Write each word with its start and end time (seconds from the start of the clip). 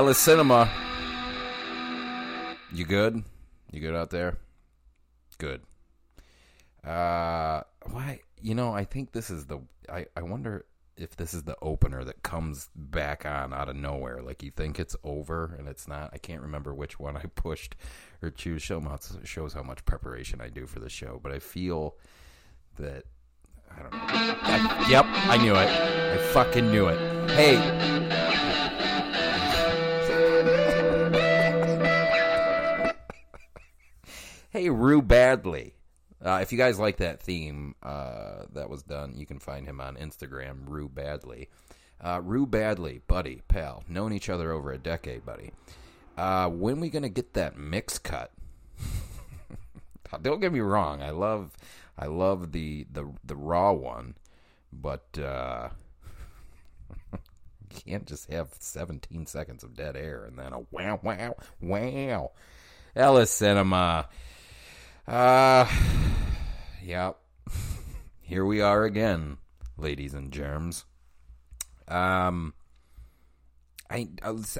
Ellis 0.00 0.16
Cinema. 0.16 0.66
You 2.72 2.86
good? 2.86 3.22
You 3.70 3.80
good 3.80 3.94
out 3.94 4.08
there? 4.08 4.38
Good. 5.36 5.60
Uh, 6.82 7.60
why? 7.84 8.20
You 8.40 8.54
know, 8.54 8.72
I 8.72 8.84
think 8.84 9.12
this 9.12 9.28
is 9.28 9.44
the. 9.44 9.58
I, 9.92 10.06
I 10.16 10.22
wonder 10.22 10.64
if 10.96 11.16
this 11.16 11.34
is 11.34 11.42
the 11.42 11.54
opener 11.60 12.02
that 12.04 12.22
comes 12.22 12.70
back 12.74 13.26
on 13.26 13.52
out 13.52 13.68
of 13.68 13.76
nowhere. 13.76 14.22
Like 14.22 14.42
you 14.42 14.50
think 14.50 14.80
it's 14.80 14.96
over 15.04 15.54
and 15.58 15.68
it's 15.68 15.86
not. 15.86 16.08
I 16.14 16.16
can't 16.16 16.40
remember 16.40 16.72
which 16.72 16.98
one 16.98 17.18
I 17.18 17.24
pushed 17.34 17.76
or 18.22 18.30
choose. 18.30 18.62
Show 18.62 18.82
shows 19.24 19.52
how 19.52 19.62
much 19.62 19.84
preparation 19.84 20.40
I 20.40 20.48
do 20.48 20.66
for 20.66 20.78
the 20.78 20.88
show, 20.88 21.20
but 21.22 21.30
I 21.30 21.40
feel 21.40 21.96
that 22.78 23.04
I 23.70 23.82
don't 23.82 23.92
know. 23.92 23.98
I- 24.00 24.86
yep, 24.88 25.04
I 25.04 25.36
knew 25.36 25.52
it. 25.52 25.68
I 25.68 26.16
fucking 26.32 26.70
knew 26.70 26.88
it. 26.88 27.30
Hey. 27.32 28.39
Hey, 34.50 34.68
Rue 34.68 35.00
Badley. 35.00 35.72
Uh, 36.24 36.40
if 36.42 36.52
you 36.52 36.58
guys 36.58 36.78
like 36.78 36.98
that 36.98 37.22
theme 37.22 37.74
uh, 37.82 38.42
that 38.52 38.68
was 38.68 38.82
done, 38.82 39.14
you 39.16 39.24
can 39.24 39.38
find 39.38 39.64
him 39.64 39.80
on 39.80 39.96
Instagram, 39.96 40.58
Rue 40.66 40.88
Badley. 40.88 41.46
Uh, 42.00 42.20
Rue 42.22 42.46
Badley, 42.46 43.00
buddy, 43.06 43.42
pal, 43.48 43.84
known 43.88 44.12
each 44.12 44.28
other 44.28 44.52
over 44.52 44.72
a 44.72 44.78
decade, 44.78 45.24
buddy. 45.24 45.52
Uh, 46.16 46.48
when 46.48 46.80
we 46.80 46.90
gonna 46.90 47.08
get 47.08 47.34
that 47.34 47.56
mix 47.56 47.98
cut? 47.98 48.32
Don't 50.22 50.40
get 50.40 50.52
me 50.52 50.60
wrong, 50.60 51.00
I 51.00 51.10
love, 51.10 51.56
I 51.96 52.06
love 52.06 52.52
the 52.52 52.86
the 52.90 53.10
the 53.24 53.36
raw 53.36 53.72
one, 53.72 54.14
but 54.72 55.16
uh, 55.18 55.68
can't 57.86 58.06
just 58.06 58.30
have 58.30 58.48
17 58.58 59.26
seconds 59.26 59.62
of 59.62 59.76
dead 59.76 59.96
air 59.96 60.24
and 60.24 60.38
then 60.38 60.52
a 60.52 60.60
wow 60.70 60.98
wow 61.02 61.36
wow. 61.60 62.32
Ellis 62.96 63.30
Cinema. 63.30 64.08
Uh, 65.10 65.66
yep. 66.84 67.18
Here 68.20 68.44
we 68.44 68.60
are 68.60 68.84
again, 68.84 69.38
ladies 69.76 70.14
and 70.14 70.30
germs. 70.30 70.84
Um, 71.88 72.54
I, 73.90 74.06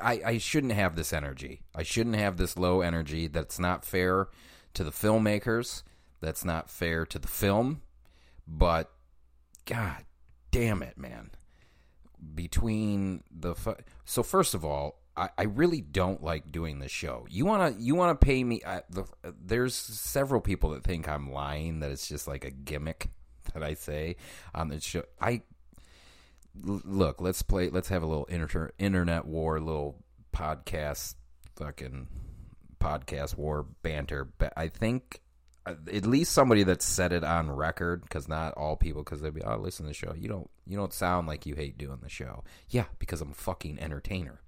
I 0.02 0.20
I 0.26 0.38
shouldn't 0.38 0.72
have 0.72 0.96
this 0.96 1.12
energy. 1.12 1.60
I 1.72 1.84
shouldn't 1.84 2.16
have 2.16 2.36
this 2.36 2.58
low 2.58 2.80
energy. 2.80 3.28
That's 3.28 3.60
not 3.60 3.84
fair 3.84 4.26
to 4.74 4.82
the 4.82 4.90
filmmakers. 4.90 5.84
That's 6.20 6.44
not 6.44 6.68
fair 6.68 7.06
to 7.06 7.20
the 7.20 7.28
film. 7.28 7.82
But 8.44 8.90
God 9.66 10.04
damn 10.50 10.82
it, 10.82 10.98
man. 10.98 11.30
Between 12.34 13.22
the 13.30 13.54
fu- 13.54 13.76
so 14.04 14.24
first 14.24 14.54
of 14.54 14.64
all, 14.64 14.99
I, 15.36 15.42
really 15.44 15.80
don't 15.80 16.22
like 16.22 16.50
doing 16.50 16.78
this 16.78 16.90
show. 16.90 17.26
You 17.28 17.44
wanna 17.44 17.74
you 17.78 17.94
wanna 17.94 18.14
pay 18.14 18.42
me? 18.42 18.62
I, 18.66 18.82
the, 18.88 19.04
there's 19.44 19.74
several 19.74 20.40
people 20.40 20.70
that 20.70 20.84
think 20.84 21.08
I'm 21.08 21.32
lying. 21.32 21.80
That 21.80 21.90
it's 21.90 22.08
just 22.08 22.26
like 22.26 22.44
a 22.44 22.50
gimmick 22.50 23.10
that 23.52 23.62
I 23.62 23.74
say 23.74 24.16
on 24.54 24.68
the 24.68 24.80
show. 24.80 25.04
I 25.20 25.42
look. 26.62 27.20
Let's 27.20 27.42
play. 27.42 27.68
Let's 27.70 27.88
have 27.88 28.02
a 28.02 28.06
little 28.06 28.26
inter- 28.26 28.72
internet 28.78 29.26
war, 29.26 29.60
little 29.60 30.02
podcast, 30.32 31.14
fucking 31.56 32.08
podcast 32.78 33.36
war 33.36 33.66
banter. 33.82 34.24
But 34.24 34.52
I 34.56 34.68
think 34.68 35.20
uh, 35.66 35.74
at 35.92 36.06
least 36.06 36.32
somebody 36.32 36.62
that 36.64 36.82
said 36.82 37.12
it 37.12 37.24
on 37.24 37.50
record, 37.50 38.02
because 38.02 38.28
not 38.28 38.54
all 38.54 38.76
people, 38.76 39.02
because 39.04 39.20
they'd 39.20 39.34
be, 39.34 39.42
oh, 39.42 39.58
listen 39.58 39.84
to 39.84 39.90
the 39.90 39.94
show. 39.94 40.14
You 40.16 40.28
don't, 40.28 40.50
you 40.66 40.76
don't 40.76 40.92
sound 40.92 41.26
like 41.26 41.46
you 41.46 41.54
hate 41.54 41.76
doing 41.76 41.98
the 42.02 42.08
show. 42.08 42.44
Yeah, 42.68 42.84
because 42.98 43.20
I'm 43.20 43.32
a 43.32 43.34
fucking 43.34 43.78
entertainer. 43.78 44.40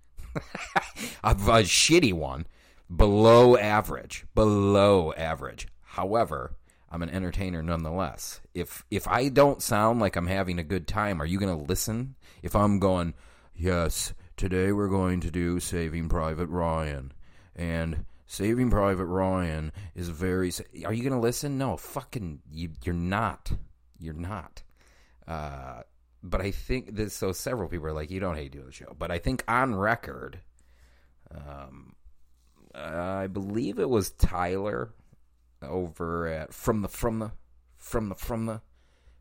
A, 1.22 1.30
a 1.30 1.62
shitty 1.62 2.12
one, 2.12 2.46
below 2.94 3.56
average, 3.56 4.26
below 4.34 5.12
average. 5.14 5.66
However, 5.82 6.54
I'm 6.90 7.02
an 7.02 7.10
entertainer 7.10 7.62
nonetheless. 7.62 8.40
If 8.54 8.84
if 8.90 9.08
I 9.08 9.28
don't 9.28 9.62
sound 9.62 10.00
like 10.00 10.14
I'm 10.16 10.26
having 10.26 10.58
a 10.58 10.64
good 10.64 10.86
time, 10.86 11.22
are 11.22 11.26
you 11.26 11.38
going 11.38 11.56
to 11.56 11.64
listen? 11.64 12.16
If 12.42 12.54
I'm 12.54 12.78
going, 12.78 13.14
yes, 13.56 14.12
today 14.36 14.72
we're 14.72 14.88
going 14.88 15.20
to 15.20 15.30
do 15.30 15.58
Saving 15.58 16.08
Private 16.08 16.48
Ryan, 16.48 17.12
and 17.56 18.04
Saving 18.26 18.70
Private 18.70 19.06
Ryan 19.06 19.72
is 19.94 20.10
very. 20.10 20.52
Are 20.84 20.92
you 20.92 21.02
going 21.02 21.14
to 21.14 21.18
listen? 21.18 21.56
No, 21.56 21.76
fucking, 21.76 22.40
you, 22.50 22.70
you're 22.84 22.94
not. 22.94 23.52
You're 23.98 24.14
not. 24.14 24.62
Uh, 25.26 25.82
but 26.22 26.40
I 26.40 26.50
think 26.50 26.96
that 26.96 27.12
so 27.12 27.32
several 27.32 27.68
people 27.68 27.86
are 27.86 27.92
like, 27.92 28.10
you 28.10 28.20
don't 28.20 28.36
hate 28.36 28.52
doing 28.52 28.66
the 28.66 28.72
show. 28.72 28.94
But 28.98 29.10
I 29.10 29.18
think 29.18 29.42
on 29.48 29.74
record, 29.74 30.40
um, 31.34 31.94
I 32.74 33.26
believe 33.26 33.78
it 33.78 33.88
was 33.88 34.10
Tyler 34.10 34.92
over 35.62 36.26
at 36.26 36.54
from 36.54 36.82
the 36.82 36.88
from 36.88 37.18
the 37.18 37.32
from 37.76 38.08
the 38.08 38.14
from 38.14 38.46
the 38.46 38.60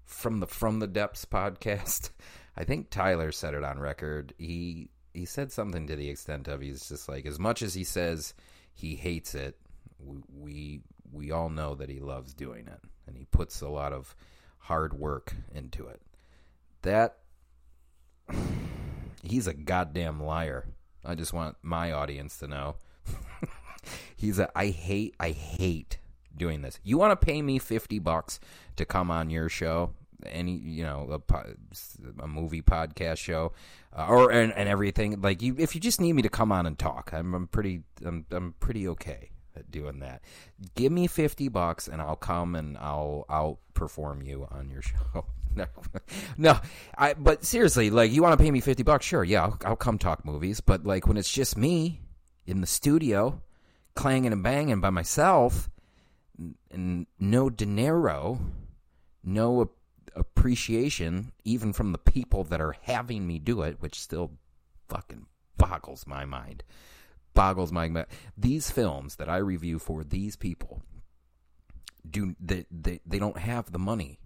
from 0.05 0.39
the 0.39 0.47
from 0.47 0.79
the 0.79 0.87
depths 0.87 1.25
podcast. 1.25 2.11
I 2.57 2.65
think 2.65 2.89
Tyler 2.89 3.31
said 3.31 3.53
it 3.53 3.63
on 3.63 3.79
record. 3.79 4.33
He 4.37 4.89
he 5.13 5.25
said 5.25 5.51
something 5.51 5.87
to 5.87 5.95
the 5.95 6.09
extent 6.09 6.47
of 6.47 6.61
he's 6.61 6.87
just 6.87 7.09
like 7.09 7.25
as 7.25 7.39
much 7.39 7.61
as 7.61 7.73
he 7.73 7.83
says 7.83 8.33
he 8.73 8.95
hates 8.95 9.35
it, 9.35 9.57
we 9.99 10.21
we, 10.33 10.81
we 11.11 11.31
all 11.31 11.49
know 11.49 11.75
that 11.75 11.89
he 11.89 11.99
loves 11.99 12.33
doing 12.33 12.67
it 12.67 12.79
and 13.07 13.17
he 13.17 13.25
puts 13.25 13.61
a 13.61 13.69
lot 13.69 13.93
of 13.93 14.15
hard 14.59 14.93
work 14.93 15.33
into 15.53 15.87
it. 15.87 16.01
That 16.81 17.17
he's 19.23 19.47
a 19.47 19.53
goddamn 19.53 20.21
liar. 20.21 20.65
I 21.03 21.15
just 21.15 21.33
want 21.33 21.57
my 21.61 21.91
audience 21.91 22.37
to 22.39 22.47
know. 22.47 22.75
he's 24.15 24.39
a 24.39 24.49
I 24.55 24.67
hate 24.67 25.15
I 25.19 25.31
hate 25.31 25.97
doing 26.35 26.61
this. 26.61 26.79
You 26.83 26.97
want 26.97 27.19
to 27.19 27.25
pay 27.25 27.41
me 27.41 27.59
50 27.59 27.99
bucks 27.99 28.39
to 28.75 28.85
come 28.85 29.11
on 29.11 29.29
your 29.29 29.49
show? 29.49 29.91
Any, 30.23 30.55
you 30.55 30.83
know, 30.83 31.19
a, 31.33 31.43
a 32.21 32.27
movie 32.27 32.61
podcast 32.61 33.17
show, 33.17 33.53
uh, 33.97 34.05
or 34.07 34.31
and, 34.31 34.53
and 34.53 34.69
everything. 34.69 35.19
Like 35.19 35.41
you, 35.41 35.55
if 35.57 35.73
you 35.73 35.81
just 35.81 35.99
need 35.99 36.13
me 36.13 36.21
to 36.21 36.29
come 36.29 36.51
on 36.51 36.67
and 36.67 36.77
talk, 36.77 37.09
I'm, 37.11 37.33
I'm 37.33 37.47
pretty, 37.47 37.81
I'm, 38.05 38.27
I'm 38.29 38.53
pretty 38.59 38.87
okay. 38.89 39.31
at 39.55 39.71
doing 39.71 39.99
that. 39.99 40.21
Give 40.75 40.91
me 40.91 41.07
50 41.07 41.47
bucks 41.47 41.87
and 41.87 42.01
I'll 42.01 42.15
come 42.15 42.55
and 42.55 42.77
I'll 42.77 43.25
I'll 43.29 43.59
perform 43.73 44.21
you 44.21 44.47
on 44.51 44.69
your 44.69 44.81
show. 44.83 45.25
no, 45.55 45.65
no, 46.37 46.59
I. 46.97 47.13
But 47.13 47.43
seriously, 47.45 47.89
like, 47.89 48.11
you 48.11 48.21
want 48.21 48.37
to 48.37 48.43
pay 48.43 48.51
me 48.51 48.61
50 48.61 48.83
bucks? 48.83 49.05
Sure, 49.05 49.23
yeah, 49.23 49.43
I'll, 49.43 49.57
I'll 49.65 49.75
come 49.75 49.97
talk 49.97 50.25
movies. 50.25 50.61
But 50.61 50.85
like, 50.85 51.07
when 51.07 51.17
it's 51.17 51.31
just 51.31 51.57
me 51.57 52.01
in 52.45 52.61
the 52.61 52.67
studio, 52.67 53.41
clanging 53.95 54.31
and 54.31 54.43
banging 54.43 54.81
by 54.81 54.89
myself, 54.89 55.69
and 56.71 57.05
no 57.19 57.49
dinero, 57.49 58.39
no 59.23 59.71
appreciation, 60.15 61.31
even 61.43 61.73
from 61.73 61.91
the 61.91 61.97
people 61.97 62.43
that 62.45 62.61
are 62.61 62.75
having 62.83 63.27
me 63.27 63.39
do 63.39 63.61
it, 63.61 63.77
which 63.79 63.99
still 63.99 64.31
fucking 64.89 65.25
boggles 65.57 66.05
my 66.07 66.25
mind. 66.25 66.63
Boggles 67.33 67.71
my 67.71 67.87
mind. 67.87 68.07
These 68.37 68.71
films 68.71 69.15
that 69.17 69.29
I 69.29 69.37
review 69.37 69.79
for 69.79 70.03
these 70.03 70.35
people 70.35 70.81
do 72.09 72.35
they, 72.39 72.65
they 72.71 72.99
they 73.05 73.19
don't 73.19 73.37
have 73.37 73.71
the 73.71 73.79
money 73.79 74.19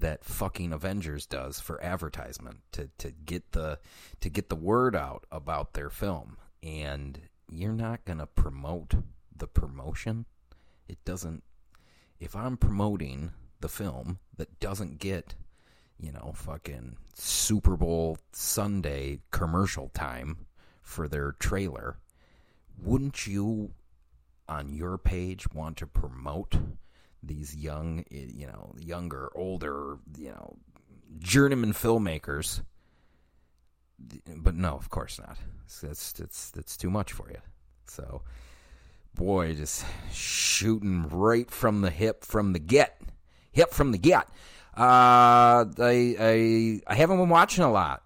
that 0.00 0.24
fucking 0.24 0.72
Avengers 0.72 1.26
does 1.26 1.60
for 1.60 1.82
advertisement 1.82 2.60
to 2.72 2.88
to 2.98 3.10
get 3.10 3.52
the 3.52 3.78
to 4.20 4.28
get 4.28 4.48
the 4.48 4.56
word 4.56 4.94
out 4.94 5.24
about 5.30 5.72
their 5.74 5.90
film. 5.90 6.36
And 6.62 7.20
you're 7.50 7.72
not 7.72 8.04
going 8.04 8.18
to 8.18 8.26
promote 8.26 8.94
the 9.34 9.46
promotion. 9.46 10.26
It 10.88 11.04
doesn't 11.04 11.42
if 12.20 12.34
I'm 12.34 12.56
promoting 12.56 13.32
the 13.60 13.68
film 13.68 14.18
that 14.36 14.60
doesn't 14.60 14.98
get 14.98 15.34
you 15.98 16.12
know 16.12 16.32
fucking 16.34 16.96
Super 17.14 17.76
Bowl 17.76 18.18
Sunday 18.32 19.20
commercial 19.30 19.88
time 19.88 20.46
for 20.82 21.08
their 21.08 21.32
trailer 21.32 21.98
wouldn't 22.80 23.26
you 23.26 23.72
on 24.48 24.72
your 24.72 24.96
page 24.96 25.52
want 25.52 25.76
to 25.78 25.86
promote 25.86 26.56
these 27.22 27.54
young, 27.54 28.04
you 28.10 28.46
know, 28.46 28.74
younger, 28.78 29.30
older, 29.34 29.98
you 30.16 30.30
know, 30.30 30.56
journeyman 31.18 31.72
filmmakers. 31.72 32.62
But 34.36 34.54
no, 34.54 34.76
of 34.76 34.90
course 34.90 35.18
not. 35.18 35.38
That's 35.82 36.12
that's 36.12 36.50
that's 36.50 36.76
too 36.76 36.90
much 36.90 37.12
for 37.12 37.28
you. 37.30 37.38
So, 37.86 38.22
boy, 39.14 39.54
just 39.54 39.84
shooting 40.12 41.08
right 41.08 41.50
from 41.50 41.80
the 41.80 41.90
hip, 41.90 42.24
from 42.24 42.52
the 42.52 42.58
get, 42.60 43.00
hip 43.50 43.72
from 43.72 43.90
the 43.90 43.98
get. 43.98 44.28
Uh, 44.76 45.66
I 45.78 46.16
I 46.20 46.80
I 46.86 46.94
haven't 46.94 47.18
been 47.18 47.28
watching 47.28 47.64
a 47.64 47.72
lot. 47.72 48.04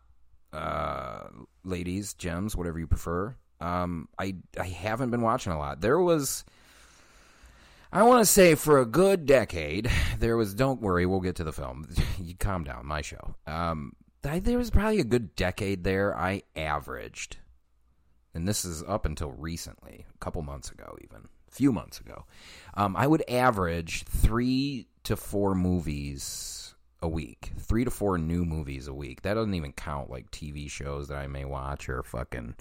Uh, 0.53 1.29
ladies, 1.65 2.15
gems, 2.15 2.57
whatever 2.57 2.79
you 2.79 2.87
prefer. 2.87 3.37
Um, 3.61 4.09
I 4.19 4.37
I 4.59 4.67
haven't 4.67 5.11
been 5.11 5.23
watching 5.23 5.53
a 5.53 5.59
lot. 5.59 5.83
There 5.83 6.01
was 6.01 6.45
I 7.95 8.05
want 8.05 8.23
to 8.23 8.27
say 8.27 8.55
for 8.55 8.81
a 8.81 8.87
good 8.87 9.27
decade, 9.27 9.91
there 10.19 10.37
was. 10.39 10.55
Don't 10.55 10.81
worry, 10.81 11.05
we'll 11.05 11.21
get 11.21 11.37
to 11.37 11.45
the 11.45 11.53
film. 11.53 11.87
you 12.19 12.35
calm 12.35 12.65
down, 12.65 12.87
my 12.87 13.03
show. 13.03 13.35
Um, 13.47 13.93
I, 14.25 14.39
there 14.39 14.57
was 14.57 14.71
probably 14.71 15.01
a 15.01 15.05
good 15.05 15.37
decade 15.37 15.85
there. 15.85 16.17
I 16.17 16.43
averaged, 16.57 17.37
and 18.33 18.49
this 18.49 18.65
is 18.65 18.83
up 18.85 19.05
until 19.05 19.33
recently, 19.33 20.07
a 20.15 20.19
couple 20.19 20.41
months 20.41 20.71
ago, 20.71 20.97
even 21.03 21.29
a 21.49 21.55
few 21.55 21.71
months 21.71 22.01
ago. 22.01 22.25
Um, 22.75 22.97
I 22.97 23.07
would 23.07 23.29
average 23.29 24.05
three 24.05 24.87
to 25.05 25.15
four 25.15 25.55
movies 25.55 26.75
a 27.03 27.09
week, 27.09 27.53
three 27.59 27.85
to 27.85 27.91
four 27.91 28.17
new 28.17 28.47
movies 28.47 28.89
a 28.89 28.95
week. 28.95 29.21
That 29.21 29.35
doesn't 29.35 29.55
even 29.55 29.73
count 29.73 30.09
like 30.09 30.31
TV 30.31 30.71
shows 30.71 31.09
that 31.09 31.19
I 31.19 31.27
may 31.27 31.45
watch 31.45 31.91
or 31.91 32.03
fucking 32.03 32.55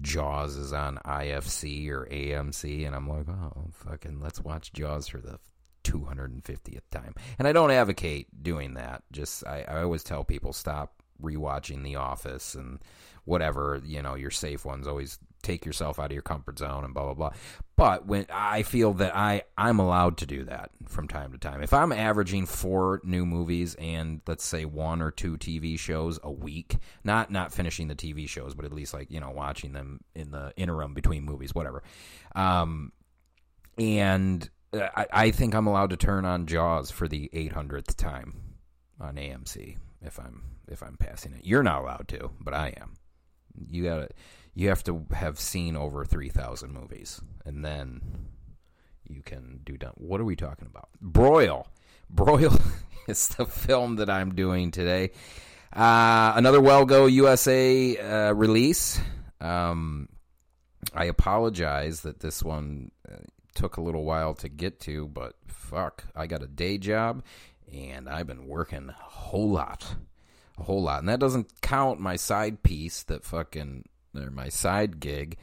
Jaws 0.00 0.56
is 0.56 0.72
on 0.72 0.98
IFC 1.04 1.88
or 1.90 2.06
AMC, 2.06 2.86
and 2.86 2.94
I'm 2.94 3.08
like, 3.08 3.28
oh, 3.28 3.70
fucking, 3.72 4.20
let's 4.20 4.40
watch 4.40 4.72
Jaws 4.72 5.08
for 5.08 5.18
the 5.18 5.38
250th 5.84 6.80
time. 6.90 7.14
And 7.38 7.46
I 7.46 7.52
don't 7.52 7.70
advocate 7.70 8.42
doing 8.42 8.74
that. 8.74 9.02
Just, 9.12 9.46
I, 9.46 9.64
I 9.68 9.82
always 9.82 10.02
tell 10.02 10.24
people 10.24 10.52
stop 10.52 10.94
rewatching 11.22 11.82
The 11.82 11.96
Office 11.96 12.54
and 12.54 12.80
whatever, 13.24 13.80
you 13.84 14.02
know, 14.02 14.14
your 14.14 14.30
safe 14.30 14.64
ones. 14.64 14.86
Always 14.86 15.18
take 15.46 15.64
yourself 15.64 15.98
out 15.98 16.06
of 16.06 16.12
your 16.12 16.22
comfort 16.22 16.58
zone 16.58 16.84
and 16.84 16.92
blah 16.92 17.04
blah 17.04 17.14
blah. 17.14 17.30
But 17.76 18.06
when 18.06 18.26
I 18.32 18.62
feel 18.62 18.94
that 18.94 19.14
I 19.14 19.42
I'm 19.56 19.78
allowed 19.78 20.18
to 20.18 20.26
do 20.26 20.44
that 20.44 20.70
from 20.88 21.08
time 21.08 21.32
to 21.32 21.38
time. 21.38 21.62
If 21.62 21.72
I'm 21.72 21.92
averaging 21.92 22.46
four 22.46 23.00
new 23.04 23.24
movies 23.24 23.76
and 23.78 24.20
let's 24.26 24.44
say 24.44 24.64
one 24.64 25.00
or 25.00 25.10
two 25.10 25.36
TV 25.36 25.78
shows 25.78 26.18
a 26.22 26.30
week, 26.30 26.76
not 27.04 27.30
not 27.30 27.52
finishing 27.52 27.88
the 27.88 27.94
TV 27.94 28.28
shows, 28.28 28.54
but 28.54 28.64
at 28.64 28.72
least 28.72 28.92
like 28.92 29.10
you 29.10 29.20
know 29.20 29.30
watching 29.30 29.72
them 29.72 30.00
in 30.14 30.30
the 30.30 30.52
interim 30.56 30.94
between 30.94 31.24
movies, 31.24 31.54
whatever. 31.54 31.82
Um, 32.34 32.92
and 33.78 34.48
I, 34.74 35.06
I 35.12 35.30
think 35.30 35.54
I'm 35.54 35.66
allowed 35.66 35.90
to 35.90 35.96
turn 35.96 36.24
on 36.24 36.46
Jaws 36.46 36.90
for 36.90 37.08
the 37.08 37.30
800th 37.32 37.94
time 37.96 38.34
on 39.00 39.16
AMC 39.16 39.76
if 40.02 40.18
I'm 40.18 40.42
if 40.68 40.82
I'm 40.82 40.96
passing 40.96 41.32
it. 41.32 41.44
You're 41.44 41.62
not 41.62 41.82
allowed 41.82 42.08
to, 42.08 42.30
but 42.40 42.54
I 42.54 42.74
am. 42.80 42.94
You 43.70 43.84
got 43.84 43.96
to 43.96 44.08
you 44.56 44.70
have 44.70 44.82
to 44.82 45.04
have 45.12 45.38
seen 45.38 45.76
over 45.76 46.04
3,000 46.06 46.72
movies, 46.72 47.20
and 47.44 47.62
then 47.62 48.00
you 49.06 49.20
can 49.22 49.60
do 49.64 49.76
done. 49.76 49.92
What 49.96 50.18
are 50.18 50.24
we 50.24 50.34
talking 50.34 50.66
about? 50.66 50.88
Broil. 51.00 51.68
Broil 52.08 52.58
is 53.06 53.28
the 53.28 53.44
film 53.44 53.96
that 53.96 54.08
I'm 54.08 54.34
doing 54.34 54.70
today. 54.70 55.10
Uh, 55.74 56.32
another 56.36 56.62
Well 56.62 56.86
Go 56.86 57.04
USA 57.04 57.98
uh, 57.98 58.32
release. 58.32 58.98
Um, 59.42 60.08
I 60.94 61.04
apologize 61.04 62.00
that 62.00 62.20
this 62.20 62.42
one 62.42 62.92
uh, 63.06 63.16
took 63.54 63.76
a 63.76 63.82
little 63.82 64.04
while 64.04 64.32
to 64.36 64.48
get 64.48 64.80
to, 64.80 65.06
but 65.06 65.34
fuck, 65.46 66.04
I 66.16 66.26
got 66.26 66.42
a 66.42 66.46
day 66.46 66.78
job 66.78 67.22
and 67.70 68.08
I've 68.08 68.26
been 68.26 68.46
working 68.46 68.88
a 68.88 68.92
whole 68.92 69.50
lot. 69.50 69.96
A 70.56 70.62
whole 70.62 70.82
lot. 70.82 71.00
And 71.00 71.10
that 71.10 71.20
doesn't 71.20 71.60
count 71.60 72.00
my 72.00 72.16
side 72.16 72.62
piece 72.62 73.02
that 73.02 73.22
fucking 73.22 73.84
or 74.18 74.30
my 74.30 74.48
side 74.48 75.00
gig 75.00 75.36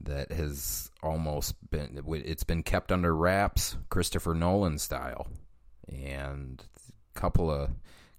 that 0.00 0.30
has 0.32 0.90
almost 1.02 1.54
been 1.70 2.02
it's 2.24 2.44
been 2.44 2.62
kept 2.62 2.92
under 2.92 3.14
wraps 3.14 3.76
Christopher 3.88 4.34
Nolan 4.34 4.78
style. 4.78 5.28
And 5.88 6.62
a 7.14 7.18
couple 7.18 7.50
of 7.50 7.70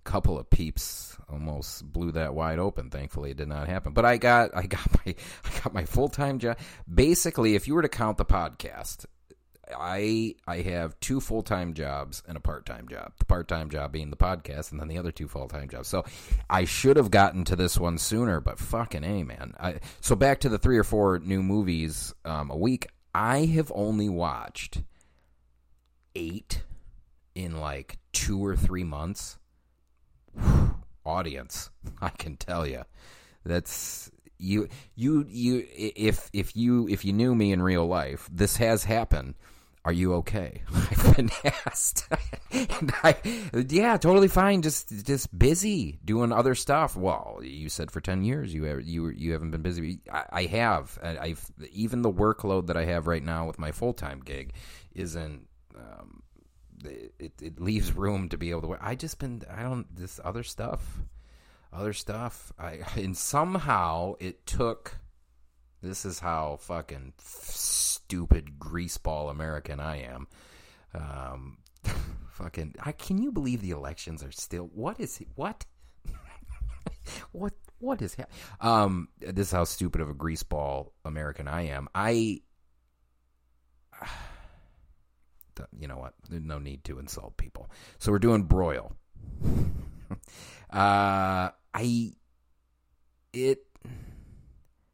couple 0.03 0.39
of 0.39 0.49
peeps 0.49 1.17
almost 1.29 1.83
blew 1.91 2.13
that 2.13 2.33
wide 2.33 2.59
open. 2.59 2.89
Thankfully 2.89 3.31
it 3.31 3.37
did 3.37 3.49
not 3.49 3.67
happen. 3.67 3.93
But 3.93 4.05
I 4.05 4.17
got 4.17 4.55
I 4.55 4.65
got 4.65 4.87
my 5.05 5.15
I 5.45 5.63
got 5.63 5.73
my 5.73 5.85
full-time 5.85 6.39
job. 6.39 6.57
Basically 6.91 7.55
if 7.55 7.67
you 7.67 7.75
were 7.75 7.81
to 7.81 7.89
count 7.89 8.17
the 8.17 8.25
podcast 8.25 9.05
I 9.75 10.35
I 10.47 10.61
have 10.61 10.99
two 10.99 11.19
full 11.19 11.43
time 11.43 11.73
jobs 11.73 12.23
and 12.27 12.37
a 12.37 12.39
part 12.39 12.65
time 12.65 12.87
job. 12.87 13.13
The 13.19 13.25
part 13.25 13.47
time 13.47 13.69
job 13.69 13.91
being 13.91 14.09
the 14.09 14.17
podcast, 14.17 14.71
and 14.71 14.79
then 14.79 14.87
the 14.87 14.97
other 14.97 15.11
two 15.11 15.27
full 15.27 15.47
time 15.47 15.69
jobs. 15.69 15.87
So 15.87 16.05
I 16.49 16.65
should 16.65 16.97
have 16.97 17.11
gotten 17.11 17.43
to 17.45 17.55
this 17.55 17.77
one 17.77 17.97
sooner, 17.97 18.39
but 18.39 18.59
fucking 18.59 19.03
a 19.03 19.23
man. 19.23 19.53
I, 19.59 19.79
so 20.01 20.15
back 20.15 20.41
to 20.41 20.49
the 20.49 20.57
three 20.57 20.77
or 20.77 20.83
four 20.83 21.19
new 21.19 21.43
movies 21.43 22.13
um, 22.25 22.51
a 22.51 22.57
week. 22.57 22.87
I 23.13 23.45
have 23.45 23.71
only 23.73 24.09
watched 24.09 24.81
eight 26.15 26.63
in 27.35 27.59
like 27.59 27.97
two 28.13 28.45
or 28.45 28.55
three 28.55 28.83
months. 28.83 29.37
Whew, 30.33 30.75
audience, 31.05 31.69
I 32.01 32.09
can 32.09 32.37
tell 32.37 32.67
you, 32.67 32.83
that's 33.43 34.11
you 34.39 34.69
you 34.95 35.25
you 35.27 35.65
if 35.75 36.29
if 36.31 36.55
you 36.55 36.87
if 36.87 37.03
you 37.03 37.13
knew 37.13 37.33
me 37.33 37.51
in 37.51 37.61
real 37.61 37.87
life 37.87 38.29
this 38.31 38.57
has 38.57 38.83
happened 38.83 39.33
are 39.87 39.93
you 39.93 40.15
okay? 40.15 40.63
I've 40.75 41.15
been 41.15 41.31
asked. 41.65 42.09
and 42.51 42.93
I, 43.03 43.15
yeah, 43.69 43.95
totally 43.95 44.27
fine. 44.27 44.61
Just, 44.61 45.05
just 45.05 45.37
busy 45.37 45.97
doing 46.03 46.33
other 46.33 46.55
stuff. 46.55 46.97
Well, 46.97 47.39
you 47.41 47.69
said 47.69 47.89
for 47.89 48.01
ten 48.01 48.25
years 48.25 48.53
you 48.53 48.65
have, 48.65 48.81
you 48.81 49.07
you 49.07 49.31
haven't 49.31 49.51
been 49.51 49.61
busy. 49.61 50.01
I, 50.11 50.25
I 50.29 50.43
have. 50.47 50.99
I've 51.01 51.49
even 51.71 52.01
the 52.01 52.11
workload 52.11 52.67
that 52.67 52.75
I 52.75 52.83
have 52.83 53.07
right 53.07 53.23
now 53.23 53.47
with 53.47 53.59
my 53.59 53.71
full 53.71 53.93
time 53.93 54.19
gig 54.19 54.55
isn't. 54.93 55.47
Um, 55.73 56.21
it, 56.83 57.41
it 57.41 57.61
leaves 57.61 57.93
room 57.93 58.27
to 58.29 58.37
be 58.37 58.49
able 58.49 58.63
to. 58.63 58.77
I 58.81 58.95
just 58.95 59.19
been. 59.19 59.41
I 59.49 59.63
don't. 59.63 59.87
This 59.95 60.19
other 60.21 60.43
stuff, 60.43 60.85
other 61.71 61.93
stuff. 61.93 62.51
I 62.59 62.79
and 62.97 63.15
somehow 63.15 64.15
it 64.19 64.45
took. 64.45 64.97
This 65.81 66.03
is 66.03 66.19
how 66.19 66.57
fucking 66.59 67.13
stupid 68.07 68.57
greaseball 68.57 69.29
American 69.29 69.81
I 69.81 70.03
am. 70.03 70.27
Um, 70.93 71.57
fucking, 72.31 72.75
I, 72.81 72.93
can 72.93 73.17
you 73.17 73.33
believe 73.33 73.61
the 73.61 73.71
elections 73.71 74.23
are 74.23 74.31
still? 74.31 74.69
What 74.73 75.01
is 75.01 75.19
it? 75.19 75.27
What? 75.35 75.65
what? 77.33 77.51
What 77.79 78.01
is 78.01 78.15
happening? 78.15 78.39
Um, 78.61 79.09
this 79.19 79.47
is 79.47 79.51
how 79.51 79.65
stupid 79.65 79.99
of 79.99 80.09
a 80.09 80.13
greaseball 80.13 80.91
American 81.03 81.49
I 81.49 81.67
am. 81.67 81.89
I, 81.93 82.39
you 85.77 85.89
know 85.89 85.97
what? 85.97 86.13
No 86.29 86.59
need 86.59 86.85
to 86.85 86.99
insult 86.99 87.35
people. 87.35 87.69
So 87.99 88.13
we're 88.13 88.19
doing 88.19 88.43
broil. 88.43 88.95
uh, 90.71 91.49
I, 91.73 92.13
it, 93.33 93.65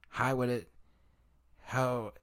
how 0.09 0.35
would 0.35 0.49
it, 0.49 0.69
how 1.61 2.13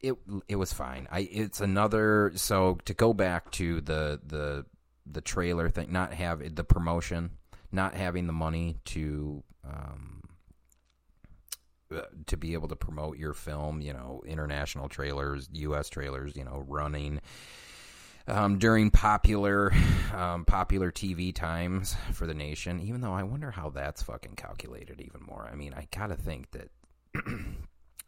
it 0.00 0.14
it 0.48 0.56
was 0.56 0.72
fine. 0.72 1.08
I 1.10 1.20
it's 1.20 1.60
another 1.60 2.32
so 2.34 2.78
to 2.84 2.94
go 2.94 3.12
back 3.12 3.50
to 3.52 3.80
the 3.80 4.20
the 4.24 4.66
the 5.06 5.20
trailer 5.20 5.68
thing, 5.68 5.92
not 5.92 6.14
have 6.14 6.54
the 6.54 6.64
promotion, 6.64 7.32
not 7.72 7.94
having 7.94 8.26
the 8.26 8.32
money 8.32 8.78
to 8.86 9.42
um 9.64 10.22
uh, 11.94 12.02
to 12.26 12.36
be 12.36 12.52
able 12.52 12.68
to 12.68 12.76
promote 12.76 13.18
your 13.18 13.34
film, 13.34 13.80
you 13.80 13.92
know, 13.92 14.22
international 14.24 14.88
trailers, 14.88 15.48
U.S. 15.52 15.88
trailers, 15.88 16.36
you 16.36 16.44
know, 16.44 16.64
running 16.68 17.20
um, 18.28 18.58
during 18.58 18.90
popular 18.90 19.72
um, 20.14 20.44
popular 20.44 20.92
TV 20.92 21.34
times 21.34 21.96
for 22.12 22.26
the 22.26 22.34
nation. 22.34 22.80
Even 22.80 23.00
though 23.00 23.12
I 23.12 23.24
wonder 23.24 23.50
how 23.50 23.70
that's 23.70 24.02
fucking 24.02 24.36
calculated 24.36 25.00
even 25.00 25.22
more. 25.22 25.48
I 25.50 25.56
mean, 25.56 25.74
I 25.74 25.88
gotta 25.94 26.14
think 26.14 26.52
that 26.52 26.70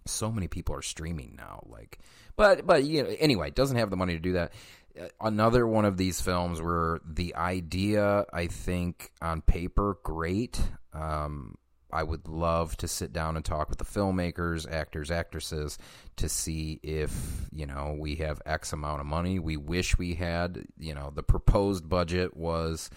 so 0.06 0.30
many 0.30 0.48
people 0.48 0.74
are 0.74 0.82
streaming 0.82 1.34
now. 1.36 1.64
Like, 1.66 1.98
but 2.36 2.66
but 2.66 2.84
you 2.84 3.02
know, 3.02 3.08
anyway, 3.18 3.50
doesn't 3.50 3.76
have 3.76 3.90
the 3.90 3.96
money 3.96 4.14
to 4.14 4.20
do 4.20 4.32
that. 4.34 4.52
Uh, 5.00 5.08
Another 5.20 5.66
one 5.66 5.84
of 5.84 5.96
these 5.96 6.20
films 6.20 6.60
where 6.60 7.00
the 7.04 7.34
idea, 7.34 8.24
I 8.32 8.46
think, 8.46 9.12
on 9.20 9.42
paper, 9.42 9.98
great. 10.02 10.60
Um, 10.92 11.56
I 11.92 12.02
would 12.02 12.26
love 12.26 12.76
to 12.78 12.88
sit 12.88 13.12
down 13.12 13.36
and 13.36 13.44
talk 13.44 13.68
with 13.68 13.78
the 13.78 13.84
filmmakers, 13.84 14.70
actors, 14.70 15.10
actresses 15.10 15.76
to 16.16 16.28
see 16.28 16.80
if, 16.82 17.12
you 17.52 17.66
know, 17.66 17.94
we 17.98 18.16
have 18.16 18.40
X 18.46 18.72
amount 18.72 19.00
of 19.00 19.06
money. 19.06 19.38
We 19.38 19.58
wish 19.58 19.98
we 19.98 20.14
had, 20.14 20.64
you 20.78 20.94
know, 20.94 21.12
the 21.14 21.22
proposed 21.22 21.86
budget 21.86 22.34
was 22.34 22.88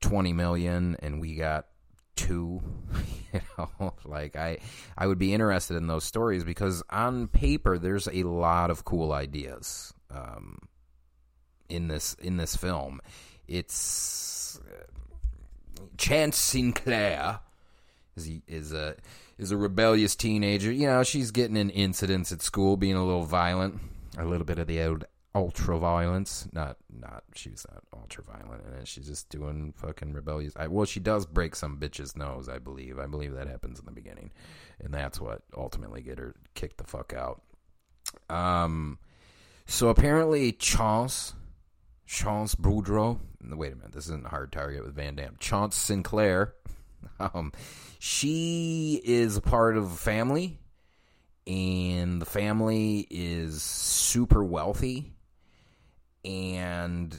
20 0.00 0.32
million 0.32 0.96
and 1.00 1.20
we 1.20 1.34
got 1.34 1.66
2, 2.16 2.62
you 3.32 3.40
know, 3.56 3.94
like 4.04 4.36
I 4.36 4.58
I 4.96 5.06
would 5.06 5.18
be 5.18 5.32
interested 5.32 5.76
in 5.76 5.86
those 5.86 6.04
stories 6.04 6.44
because 6.44 6.82
on 6.90 7.28
paper 7.28 7.78
there's 7.78 8.08
a 8.08 8.24
lot 8.24 8.70
of 8.70 8.84
cool 8.84 9.12
ideas 9.12 9.94
um 10.10 10.58
in 11.68 11.88
this 11.88 12.14
in 12.14 12.36
this 12.36 12.56
film. 12.56 13.00
It's 13.48 14.58
uh, 14.58 15.82
Chance 15.96 16.36
Sinclair 16.36 17.40
is 18.16 18.30
is 18.46 18.72
a 18.72 18.96
is 19.38 19.50
a 19.50 19.56
rebellious 19.56 20.16
teenager. 20.16 20.72
You 20.72 20.86
know, 20.86 21.02
she's 21.02 21.30
getting 21.30 21.56
in 21.56 21.70
incidents 21.70 22.32
at 22.32 22.42
school, 22.42 22.76
being 22.76 22.94
a 22.94 23.04
little 23.04 23.24
violent, 23.24 23.80
a 24.18 24.24
little 24.24 24.46
bit 24.46 24.58
of 24.58 24.66
the 24.66 24.82
old 24.82 25.04
ultra 25.36 25.78
violence. 25.78 26.48
Not 26.52 26.78
not 26.90 27.24
she's 27.34 27.66
not 27.70 27.84
ultra 27.92 28.24
violent 28.24 28.64
in 28.66 28.72
it. 28.80 28.88
She's 28.88 29.06
just 29.06 29.28
doing 29.28 29.74
fucking 29.76 30.14
rebellious. 30.14 30.54
I, 30.56 30.66
well, 30.68 30.86
she 30.86 30.98
does 30.98 31.26
break 31.26 31.54
some 31.54 31.78
bitch's 31.78 32.16
nose. 32.16 32.48
I 32.48 32.58
believe. 32.58 32.98
I 32.98 33.06
believe 33.06 33.34
that 33.34 33.46
happens 33.46 33.78
in 33.78 33.84
the 33.84 33.92
beginning, 33.92 34.30
and 34.80 34.94
that's 34.94 35.20
what 35.20 35.42
ultimately 35.54 36.00
get 36.00 36.18
her 36.18 36.34
kicked 36.54 36.78
the 36.78 36.84
fuck 36.84 37.12
out. 37.12 37.42
Um, 38.30 38.98
so 39.66 39.90
apparently 39.90 40.52
Chance. 40.52 41.34
Chance 42.06 42.54
Boudreaux. 42.54 43.18
Wait 43.42 43.72
a 43.72 43.76
minute, 43.76 43.92
this 43.92 44.06
isn't 44.06 44.26
a 44.26 44.28
Hard 44.28 44.52
Target 44.52 44.84
with 44.84 44.94
Van 44.94 45.16
Damme. 45.16 45.36
Chance 45.38 45.76
Sinclair. 45.76 46.54
Um, 47.20 47.52
she 47.98 49.00
is 49.04 49.36
a 49.36 49.40
part 49.40 49.76
of 49.76 49.84
a 49.84 49.96
family, 49.96 50.58
and 51.46 52.20
the 52.20 52.26
family 52.26 53.06
is 53.08 53.62
super 53.62 54.42
wealthy. 54.42 55.15
And 56.26 57.16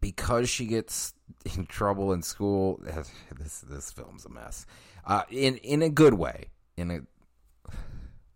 because 0.00 0.48
she 0.48 0.66
gets 0.66 1.14
in 1.56 1.66
trouble 1.66 2.12
in 2.12 2.22
school, 2.22 2.80
this 3.38 3.60
this 3.60 3.90
film's 3.90 4.24
a 4.24 4.30
mess. 4.30 4.66
Uh, 5.04 5.22
in 5.30 5.56
in 5.56 5.82
a 5.82 5.90
good 5.90 6.14
way. 6.14 6.46
In 6.76 6.90
a 6.90 7.00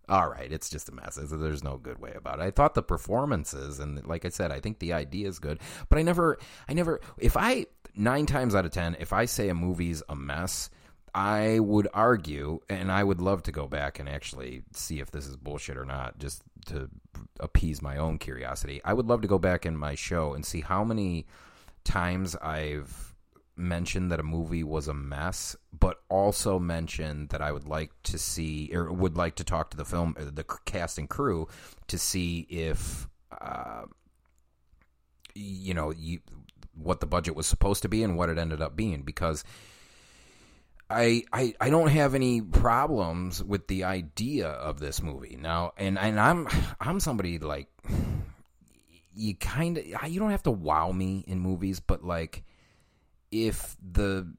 all 0.06 0.28
right, 0.28 0.52
it's 0.52 0.68
just 0.68 0.90
a 0.90 0.92
mess. 0.92 1.18
There's 1.20 1.64
no 1.64 1.78
good 1.78 1.98
way 1.98 2.12
about 2.14 2.38
it. 2.38 2.42
I 2.42 2.50
thought 2.50 2.74
the 2.74 2.82
performances 2.82 3.78
and 3.78 4.04
like 4.06 4.24
I 4.24 4.28
said, 4.28 4.50
I 4.50 4.60
think 4.60 4.78
the 4.78 4.92
idea 4.92 5.28
is 5.28 5.38
good, 5.38 5.60
but 5.88 5.98
I 5.98 6.02
never 6.02 6.38
I 6.68 6.74
never 6.74 7.00
if 7.18 7.36
I 7.36 7.66
9 7.94 8.26
times 8.26 8.54
out 8.54 8.64
of 8.64 8.72
10 8.72 8.96
if 8.98 9.12
I 9.12 9.24
say 9.24 9.48
a 9.48 9.54
movie's 9.54 10.02
a 10.08 10.16
mess, 10.16 10.68
I 11.14 11.60
would 11.60 11.86
argue 11.94 12.58
and 12.68 12.90
I 12.90 13.04
would 13.04 13.20
love 13.20 13.44
to 13.44 13.52
go 13.52 13.68
back 13.68 14.00
and 14.00 14.08
actually 14.08 14.64
see 14.72 14.98
if 14.98 15.12
this 15.12 15.26
is 15.26 15.36
bullshit 15.36 15.76
or 15.76 15.84
not 15.84 16.18
just 16.18 16.42
to 16.66 16.90
appease 17.38 17.80
my 17.80 17.96
own 17.96 18.18
curiosity. 18.18 18.80
I 18.84 18.94
would 18.94 19.06
love 19.06 19.22
to 19.22 19.28
go 19.28 19.38
back 19.38 19.64
in 19.64 19.76
my 19.76 19.94
show 19.94 20.34
and 20.34 20.44
see 20.44 20.60
how 20.60 20.82
many 20.82 21.26
times 21.84 22.34
I've 22.36 23.14
mentioned 23.56 24.10
that 24.10 24.18
a 24.18 24.24
movie 24.24 24.64
was 24.64 24.88
a 24.88 24.94
mess, 24.94 25.54
but 25.78 26.00
also 26.08 26.58
mentioned 26.58 27.28
that 27.28 27.40
I 27.40 27.52
would 27.52 27.68
like 27.68 27.92
to 28.04 28.18
see 28.18 28.70
or 28.74 28.92
would 28.92 29.16
like 29.16 29.36
to 29.36 29.44
talk 29.44 29.70
to 29.70 29.76
the 29.76 29.84
film, 29.84 30.16
the 30.18 30.44
cast 30.64 30.98
and 30.98 31.08
crew 31.08 31.46
to 31.86 31.96
see 31.96 32.40
if, 32.50 33.08
uh, 33.40 33.82
you 35.36 35.74
know, 35.74 35.92
you, 35.92 36.18
what 36.74 36.98
the 36.98 37.06
budget 37.06 37.36
was 37.36 37.46
supposed 37.46 37.82
to 37.82 37.88
be 37.88 38.02
and 38.02 38.16
what 38.16 38.30
it 38.30 38.38
ended 38.38 38.60
up 38.60 38.74
being. 38.74 39.02
Because 39.02 39.44
I, 40.90 41.24
I 41.32 41.54
I 41.60 41.70
don't 41.70 41.88
have 41.88 42.14
any 42.14 42.40
problems 42.40 43.42
with 43.42 43.66
the 43.68 43.84
idea 43.84 44.48
of 44.48 44.78
this 44.78 45.02
movie. 45.02 45.36
Now, 45.40 45.72
and 45.76 45.98
and 45.98 46.20
I'm 46.20 46.46
I'm 46.80 47.00
somebody 47.00 47.38
like 47.38 47.68
you 49.14 49.34
kind 49.34 49.78
of 49.78 49.86
you 50.08 50.20
don't 50.20 50.30
have 50.30 50.42
to 50.44 50.50
wow 50.50 50.92
me 50.92 51.24
in 51.26 51.40
movies, 51.40 51.80
but 51.80 52.04
like 52.04 52.44
if 53.30 53.76
the 53.82 54.32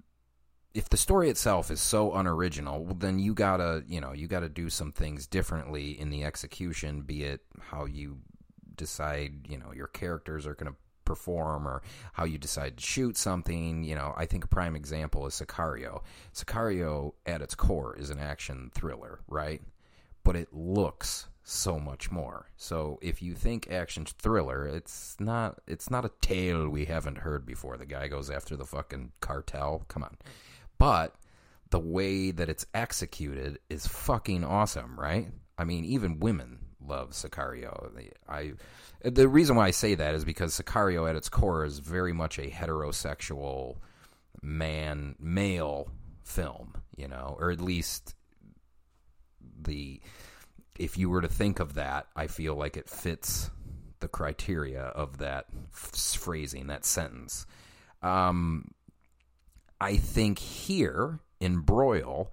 if 0.73 0.89
the 0.89 0.97
story 0.97 1.29
itself 1.29 1.71
is 1.71 1.81
so 1.81 2.13
unoriginal, 2.13 2.93
then 2.99 3.17
you 3.17 3.33
gotta 3.33 3.83
you 3.87 3.99
know 3.99 4.13
you 4.13 4.27
gotta 4.27 4.49
do 4.49 4.69
some 4.69 4.91
things 4.91 5.25
differently 5.25 5.99
in 5.99 6.09
the 6.09 6.23
execution, 6.23 7.01
be 7.01 7.23
it 7.23 7.41
how 7.59 7.85
you 7.85 8.17
decide 8.75 9.47
you 9.49 9.57
know 9.57 9.71
your 9.73 9.87
characters 9.87 10.45
are 10.45 10.53
gonna 10.53 10.75
perform 11.05 11.67
or 11.67 11.81
how 12.13 12.25
you 12.25 12.37
decide 12.37 12.77
to 12.77 12.83
shoot 12.83 13.17
something. 13.17 13.83
You 13.83 13.95
know, 13.95 14.13
I 14.17 14.25
think 14.25 14.43
a 14.43 14.47
prime 14.47 14.75
example 14.75 15.25
is 15.27 15.35
Sicario. 15.35 16.01
Sicario, 16.33 17.13
at 17.25 17.41
its 17.41 17.55
core, 17.55 17.95
is 17.95 18.09
an 18.09 18.19
action 18.19 18.71
thriller, 18.73 19.19
right? 19.27 19.61
But 20.23 20.35
it 20.35 20.53
looks 20.53 21.27
so 21.43 21.79
much 21.79 22.11
more. 22.11 22.49
So 22.57 22.97
if 23.01 23.21
you 23.21 23.35
think 23.35 23.71
action 23.71 24.05
thriller, 24.05 24.65
it's 24.65 25.15
not 25.19 25.61
it's 25.67 25.91
not 25.91 26.03
a 26.03 26.11
tale 26.19 26.67
we 26.67 26.85
haven't 26.85 27.19
heard 27.19 27.45
before. 27.45 27.77
The 27.77 27.85
guy 27.85 28.07
goes 28.07 28.29
after 28.29 28.57
the 28.57 28.65
fucking 28.65 29.11
cartel. 29.21 29.83
Come 29.87 30.03
on. 30.03 30.17
But 30.77 31.15
the 31.69 31.79
way 31.79 32.31
that 32.31 32.49
it's 32.49 32.65
executed 32.73 33.59
is 33.69 33.87
fucking 33.87 34.43
awesome, 34.43 34.99
right? 34.99 35.27
I 35.57 35.63
mean, 35.63 35.85
even 35.85 36.19
women 36.19 36.59
love 36.87 37.11
Sicario. 37.11 37.91
I 38.27 38.53
the 39.03 39.27
reason 39.27 39.55
why 39.55 39.67
I 39.67 39.71
say 39.71 39.95
that 39.95 40.15
is 40.15 40.25
because 40.25 40.59
Sicario 40.59 41.09
at 41.09 41.15
its 41.15 41.29
core 41.29 41.65
is 41.65 41.79
very 41.79 42.13
much 42.13 42.39
a 42.39 42.49
heterosexual 42.49 43.77
man 44.41 45.15
male 45.19 45.91
film, 46.23 46.73
you 46.95 47.07
know, 47.07 47.35
or 47.39 47.51
at 47.51 47.61
least 47.61 48.15
the 49.61 49.99
if 50.77 50.97
you 50.97 51.09
were 51.09 51.21
to 51.21 51.27
think 51.27 51.59
of 51.59 51.75
that, 51.75 52.07
I 52.15 52.27
feel 52.27 52.55
like 52.55 52.77
it 52.77 52.89
fits 52.89 53.49
the 53.99 54.07
criteria 54.07 54.83
of 54.83 55.19
that 55.19 55.45
phrasing, 55.71 56.67
that 56.67 56.85
sentence. 56.85 57.45
Um, 58.01 58.71
I 59.79 59.97
think 59.97 60.39
here 60.39 61.19
in 61.39 61.59
Broil, 61.59 62.31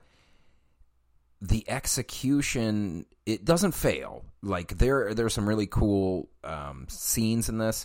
the 1.43 1.69
execution 1.69 3.05
it 3.27 3.45
doesn't 3.45 3.73
fail. 3.73 4.25
Like 4.43 4.79
there, 4.79 5.13
there's 5.13 5.35
some 5.35 5.49
really 5.49 5.67
cool 5.67 6.29
um, 6.45 6.87
scenes 6.89 7.49
in 7.49 7.59
this. 7.59 7.85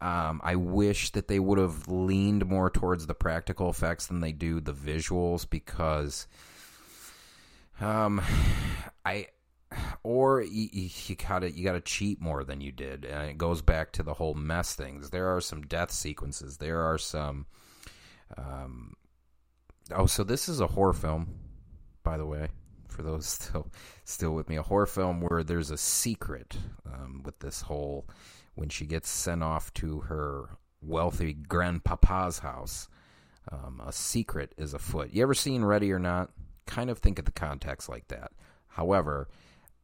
Um, 0.00 0.40
I 0.44 0.56
wish 0.56 1.10
that 1.12 1.26
they 1.26 1.40
would 1.40 1.58
have 1.58 1.88
leaned 1.88 2.46
more 2.46 2.70
towards 2.70 3.06
the 3.06 3.14
practical 3.14 3.70
effects 3.70 4.06
than 4.06 4.20
they 4.20 4.32
do 4.32 4.60
the 4.60 4.74
visuals 4.74 5.48
because, 5.48 6.28
um, 7.80 8.20
I 9.04 9.28
or 10.02 10.42
you, 10.42 10.68
you 10.72 11.16
gotta 11.16 11.50
you 11.50 11.64
gotta 11.64 11.80
cheat 11.80 12.20
more 12.20 12.44
than 12.44 12.60
you 12.60 12.72
did, 12.72 13.04
and 13.06 13.28
it 13.28 13.38
goes 13.38 13.62
back 13.62 13.92
to 13.92 14.02
the 14.02 14.14
whole 14.14 14.34
mess 14.34 14.74
things. 14.74 15.10
There 15.10 15.34
are 15.34 15.40
some 15.40 15.62
death 15.62 15.90
sequences. 15.90 16.58
There 16.58 16.82
are 16.82 16.98
some. 16.98 17.46
Um, 18.36 18.94
oh, 19.94 20.06
so 20.06 20.24
this 20.24 20.48
is 20.48 20.60
a 20.60 20.66
horror 20.66 20.92
film, 20.92 21.34
by 22.04 22.18
the 22.18 22.26
way. 22.26 22.48
For 22.88 23.02
those 23.02 23.26
still 23.26 23.70
still 24.04 24.34
with 24.34 24.48
me, 24.48 24.56
a 24.56 24.62
horror 24.62 24.86
film 24.86 25.20
where 25.20 25.42
there's 25.42 25.70
a 25.70 25.78
secret 25.78 26.56
um, 26.86 27.22
with 27.24 27.38
this 27.40 27.62
whole 27.62 28.08
when 28.54 28.68
she 28.68 28.86
gets 28.86 29.08
sent 29.08 29.42
off 29.42 29.72
to 29.74 30.00
her 30.00 30.58
wealthy 30.82 31.32
grandpapa's 31.32 32.40
house. 32.40 32.88
Um, 33.50 33.80
a 33.84 33.92
secret 33.92 34.52
is 34.58 34.74
afoot. 34.74 35.10
You 35.12 35.22
ever 35.22 35.34
seen 35.34 35.64
Ready 35.64 35.90
or 35.92 35.98
Not? 35.98 36.30
Kind 36.66 36.90
of 36.90 36.98
think 36.98 37.18
of 37.18 37.24
the 37.24 37.32
context 37.32 37.88
like 37.88 38.08
that. 38.08 38.32
However, 38.66 39.28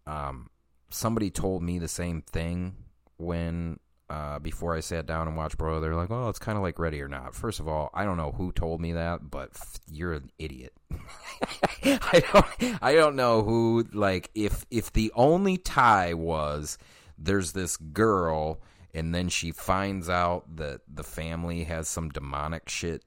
um, 0.06 0.50
somebody 0.90 1.30
told 1.30 1.62
me 1.62 1.78
the 1.78 1.88
same 1.88 2.20
thing 2.20 2.75
when 3.16 3.78
uh, 4.11 4.38
before 4.38 4.76
I 4.76 4.80
sat 4.80 5.06
down 5.06 5.28
and 5.28 5.37
watched 5.37 5.56
Bro. 5.56 5.80
They're 5.80 5.94
like, 5.94 6.11
"Well, 6.11 6.28
it's 6.28 6.38
kind 6.38 6.56
of 6.56 6.62
like 6.62 6.78
Ready 6.78 7.00
or 7.00 7.08
Not." 7.08 7.34
First 7.34 7.61
of 7.61 7.68
all, 7.68 7.90
I 7.94 8.04
don't 8.04 8.16
know 8.16 8.32
who 8.32 8.52
told 8.52 8.80
me 8.80 8.92
that, 8.92 9.30
but 9.30 9.50
f- 9.54 9.78
you're 9.90 10.12
an 10.12 10.30
idiot. 10.38 10.73
I 11.84 12.23
don't. 12.32 12.82
I 12.82 12.94
don't 12.94 13.16
know 13.16 13.42
who. 13.42 13.87
Like, 13.92 14.30
if 14.34 14.66
if 14.70 14.92
the 14.92 15.11
only 15.14 15.56
tie 15.56 16.14
was 16.14 16.78
there's 17.18 17.52
this 17.52 17.76
girl, 17.76 18.61
and 18.92 19.14
then 19.14 19.28
she 19.28 19.52
finds 19.52 20.08
out 20.08 20.56
that 20.56 20.80
the 20.92 21.04
family 21.04 21.64
has 21.64 21.88
some 21.88 22.11
demonic 22.11 22.68
shit 22.68 23.04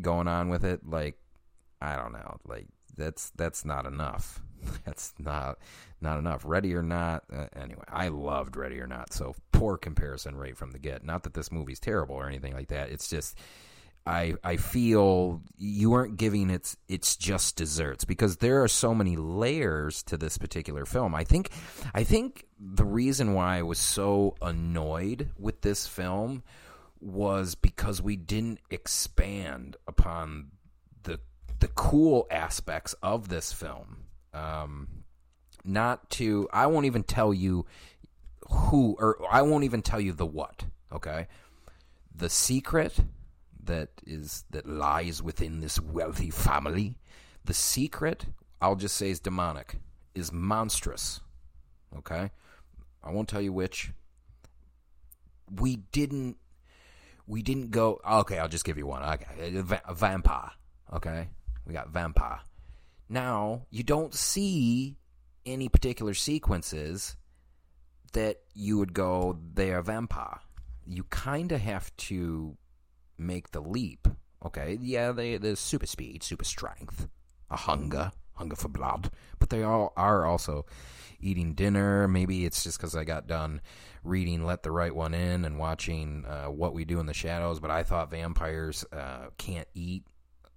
going 0.00 0.28
on 0.28 0.48
with 0.48 0.64
it. 0.64 0.80
Like, 0.86 1.18
I 1.80 1.96
don't 1.96 2.12
know. 2.12 2.36
Like, 2.44 2.66
that's 2.96 3.30
that's 3.36 3.64
not 3.64 3.86
enough. 3.86 4.42
That's 4.84 5.14
not 5.18 5.58
not 6.00 6.18
enough. 6.18 6.42
Ready 6.44 6.74
or 6.74 6.82
Not. 6.82 7.24
Uh, 7.32 7.46
anyway, 7.54 7.84
I 7.88 8.08
loved 8.08 8.56
Ready 8.56 8.80
or 8.80 8.86
Not. 8.86 9.12
So 9.12 9.34
poor 9.52 9.76
comparison 9.76 10.36
right 10.36 10.56
from 10.56 10.72
the 10.72 10.78
get. 10.78 11.04
Not 11.04 11.22
that 11.24 11.34
this 11.34 11.50
movie's 11.50 11.80
terrible 11.80 12.16
or 12.16 12.26
anything 12.26 12.54
like 12.54 12.68
that. 12.68 12.90
It's 12.90 13.08
just 13.08 13.36
I 14.06 14.34
I 14.44 14.56
feel 14.56 15.42
you 15.58 15.90
weren't 15.90 16.16
giving 16.16 16.48
its 16.48 16.76
its 16.88 17.16
just 17.16 17.56
desserts 17.56 18.04
because 18.04 18.36
there 18.36 18.62
are 18.62 18.68
so 18.68 18.94
many 18.94 19.16
layers 19.16 20.02
to 20.04 20.16
this 20.16 20.38
particular 20.38 20.86
film. 20.86 21.14
I 21.14 21.24
think 21.24 21.50
I 21.92 22.04
think 22.04 22.46
the 22.58 22.84
reason 22.84 23.34
why 23.34 23.58
I 23.58 23.62
was 23.62 23.78
so 23.78 24.36
annoyed 24.40 25.30
with 25.38 25.62
this 25.62 25.86
film 25.86 26.44
was 27.00 27.54
because 27.54 28.00
we 28.00 28.16
didn't 28.16 28.60
expand 28.70 29.76
upon 29.88 30.52
the 31.02 31.18
the 31.58 31.68
cool 31.68 32.26
aspects 32.30 32.94
of 33.02 33.28
this 33.28 33.52
film. 33.52 34.05
Um, 34.34 34.88
not 35.64 36.10
to 36.10 36.48
I 36.52 36.66
won't 36.66 36.86
even 36.86 37.02
tell 37.02 37.34
you 37.34 37.66
who 38.48 38.96
or 38.98 39.18
I 39.30 39.42
won't 39.42 39.64
even 39.64 39.82
tell 39.82 40.00
you 40.00 40.12
the 40.12 40.26
what, 40.26 40.64
okay? 40.92 41.26
The 42.14 42.30
secret 42.30 42.98
that 43.64 43.90
is 44.06 44.44
that 44.50 44.66
lies 44.66 45.22
within 45.22 45.60
this 45.60 45.80
wealthy 45.80 46.30
family, 46.30 46.98
the 47.44 47.54
secret, 47.54 48.26
I'll 48.60 48.76
just 48.76 48.96
say 48.96 49.10
is 49.10 49.20
demonic, 49.20 49.80
is 50.14 50.32
monstrous. 50.32 51.20
Okay? 51.98 52.30
I 53.02 53.10
won't 53.10 53.28
tell 53.28 53.40
you 53.42 53.52
which. 53.52 53.90
We 55.60 55.76
didn't 55.92 56.36
we 57.26 57.42
didn't 57.42 57.70
go 57.70 58.00
okay, 58.08 58.38
I'll 58.38 58.48
just 58.48 58.64
give 58.64 58.78
you 58.78 58.86
one. 58.86 59.02
Okay. 59.02 59.62
Vampire. 59.92 60.50
Okay? 60.92 61.28
We 61.66 61.72
got 61.72 61.88
vampire. 61.88 62.40
Now, 63.08 63.66
you 63.70 63.82
don't 63.82 64.14
see 64.14 64.96
any 65.44 65.68
particular 65.68 66.14
sequences 66.14 67.16
that 68.12 68.38
you 68.54 68.78
would 68.78 68.94
go, 68.94 69.38
they 69.54 69.72
are 69.72 69.82
vampire. 69.82 70.40
You 70.86 71.04
kind 71.04 71.52
of 71.52 71.60
have 71.60 71.96
to 71.96 72.56
make 73.18 73.50
the 73.50 73.60
leap. 73.60 74.08
Okay, 74.44 74.78
yeah, 74.80 75.12
they 75.12 75.38
there's 75.38 75.60
super 75.60 75.86
speed, 75.86 76.22
super 76.22 76.44
strength, 76.44 77.08
a 77.50 77.56
hunger, 77.56 78.12
hunger 78.34 78.56
for 78.56 78.68
blood, 78.68 79.10
but 79.38 79.50
they 79.50 79.62
all 79.62 79.92
are 79.96 80.24
also 80.24 80.66
eating 81.20 81.54
dinner. 81.54 82.06
Maybe 82.06 82.44
it's 82.44 82.62
just 82.62 82.78
because 82.78 82.94
I 82.94 83.04
got 83.04 83.26
done 83.26 83.60
reading 84.04 84.44
"Let 84.44 84.62
the 84.62 84.70
Right 84.70 84.94
One 84.94 85.14
In" 85.14 85.44
and 85.44 85.58
watching 85.58 86.24
uh, 86.26 86.46
"What 86.46 86.74
We 86.74 86.84
Do 86.84 87.00
in 87.00 87.06
the 87.06 87.14
Shadows," 87.14 87.60
but 87.60 87.70
I 87.70 87.82
thought 87.82 88.10
vampires 88.10 88.84
uh, 88.92 89.30
can't 89.38 89.68
eat 89.74 90.04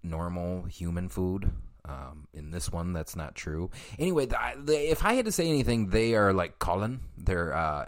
normal 0.03 0.63
human 0.63 1.09
food. 1.09 1.51
Um, 1.85 2.27
in 2.33 2.51
this 2.51 2.71
one, 2.71 2.93
that's 2.93 3.15
not 3.15 3.35
true. 3.35 3.71
Anyway, 3.97 4.25
the, 4.25 4.37
the, 4.57 4.91
if 4.91 5.03
I 5.03 5.13
had 5.13 5.25
to 5.25 5.31
say 5.31 5.47
anything, 5.47 5.87
they 5.87 6.13
are 6.15 6.33
like 6.33 6.59
Colin. 6.59 6.99
They're 7.17 7.53
uh, 7.53 7.85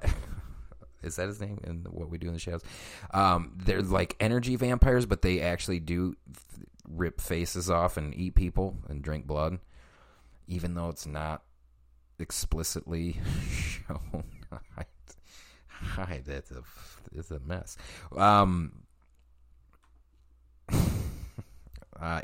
is 1.03 1.15
that 1.17 1.27
his 1.27 1.39
name? 1.41 1.59
And 1.63 1.87
what 1.87 2.09
we 2.09 2.17
do 2.17 2.27
in 2.27 2.33
the 2.33 2.39
shadows. 2.39 2.63
Um, 3.13 3.53
they're 3.57 3.81
like 3.81 4.15
energy 4.19 4.55
vampires, 4.55 5.05
but 5.05 5.21
they 5.21 5.41
actually 5.41 5.79
do 5.79 6.15
f- 6.29 6.59
rip 6.87 7.21
faces 7.21 7.69
off 7.69 7.97
and 7.97 8.15
eat 8.15 8.35
people 8.35 8.77
and 8.87 9.01
drink 9.01 9.27
blood, 9.27 9.59
even 10.47 10.73
though 10.73 10.89
it's 10.89 11.05
not 11.05 11.43
explicitly 12.19 13.19
shown. 13.49 14.23
Hi, 15.67 16.21
that's 16.25 16.51
a 16.51 16.61
it's 17.13 17.31
a 17.31 17.39
mess. 17.39 17.77
Um, 18.15 18.83
uh, 22.01 22.21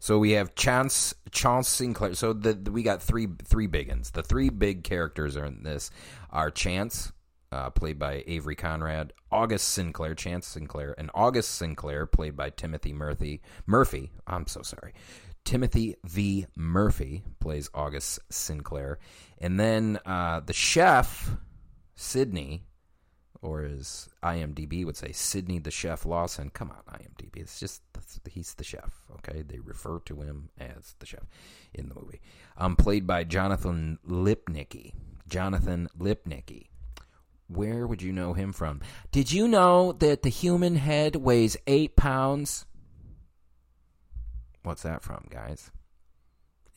so 0.00 0.18
we 0.18 0.32
have 0.32 0.54
Chance 0.54 1.14
Chance 1.30 1.68
Sinclair. 1.68 2.14
So 2.14 2.32
the, 2.32 2.52
the, 2.52 2.70
we 2.70 2.82
got 2.82 3.02
three 3.02 3.28
three 3.44 3.66
big 3.66 3.88
ones. 3.88 4.10
The 4.10 4.22
three 4.22 4.50
big 4.50 4.84
characters 4.84 5.36
are 5.36 5.46
in 5.46 5.62
this 5.62 5.90
are 6.30 6.50
Chance, 6.50 7.12
uh, 7.50 7.70
played 7.70 7.98
by 7.98 8.22
Avery 8.26 8.56
Konrad, 8.56 9.12
August 9.32 9.68
Sinclair, 9.68 10.14
Chance 10.14 10.46
Sinclair, 10.46 10.94
and 10.98 11.10
August 11.14 11.54
Sinclair, 11.54 12.06
played 12.06 12.36
by 12.36 12.50
Timothy 12.50 12.92
Murphy. 12.92 13.40
Murphy, 13.66 14.12
I'm 14.26 14.46
so 14.46 14.62
sorry. 14.62 14.92
Timothy 15.44 15.96
V. 16.04 16.46
Murphy 16.56 17.22
plays 17.38 17.68
August 17.74 18.18
Sinclair, 18.30 18.98
and 19.38 19.60
then 19.60 19.98
uh, 20.06 20.40
the 20.40 20.54
chef 20.54 21.36
Sydney, 21.96 22.64
or 23.44 23.62
as 23.62 24.08
IMDb 24.22 24.86
would 24.86 24.96
say, 24.96 25.12
Sydney 25.12 25.58
the 25.58 25.70
Chef 25.70 26.06
Lawson. 26.06 26.50
Come 26.50 26.70
on, 26.70 26.98
IMDb. 26.98 27.36
It's 27.36 27.60
just 27.60 27.82
he's 28.28 28.54
the 28.54 28.64
chef. 28.64 29.02
Okay, 29.16 29.42
they 29.42 29.58
refer 29.58 29.98
to 30.06 30.22
him 30.22 30.48
as 30.58 30.94
the 30.98 31.06
chef 31.06 31.26
in 31.74 31.90
the 31.90 31.94
movie. 31.94 32.20
Um, 32.56 32.74
played 32.74 33.06
by 33.06 33.24
Jonathan 33.24 33.98
Lipnicki. 34.08 34.94
Jonathan 35.28 35.88
Lipnicki. 35.98 36.68
Where 37.48 37.86
would 37.86 38.00
you 38.00 38.12
know 38.12 38.32
him 38.32 38.54
from? 38.54 38.80
Did 39.12 39.30
you 39.30 39.46
know 39.46 39.92
that 39.92 40.22
the 40.22 40.30
human 40.30 40.76
head 40.76 41.16
weighs 41.16 41.58
eight 41.66 41.96
pounds? 41.96 42.64
What's 44.62 44.82
that 44.82 45.02
from, 45.02 45.26
guys? 45.28 45.70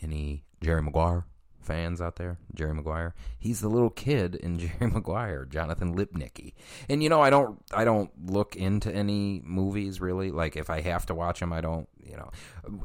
Any 0.02 0.44
Jerry 0.62 0.82
Maguire 0.82 1.26
fans 1.68 2.02
out 2.02 2.16
there? 2.16 2.38
Jerry 2.56 2.74
Maguire. 2.74 3.14
He's 3.38 3.60
the 3.60 3.70
little 3.70 3.90
kid 3.90 4.36
in 4.36 4.58
Jerry 4.60 4.92
Maguire, 4.92 5.46
Jonathan 5.46 5.96
Lipnicki. 5.96 6.54
And 6.90 7.04
you 7.04 7.10
know, 7.10 7.22
I 7.22 7.30
don't, 7.30 7.62
I 7.72 7.86
don't 7.86 8.10
look 8.26 8.56
into 8.56 8.94
any 8.94 9.42
movies 9.44 10.02
really. 10.02 10.32
Like 10.32 10.56
if 10.56 10.70
I 10.70 10.82
have 10.82 11.06
to 11.08 11.16
watch 11.16 11.40
them, 11.40 11.54
I 11.54 11.62
don't. 11.62 11.88
You 12.04 12.16
know, 12.16 12.32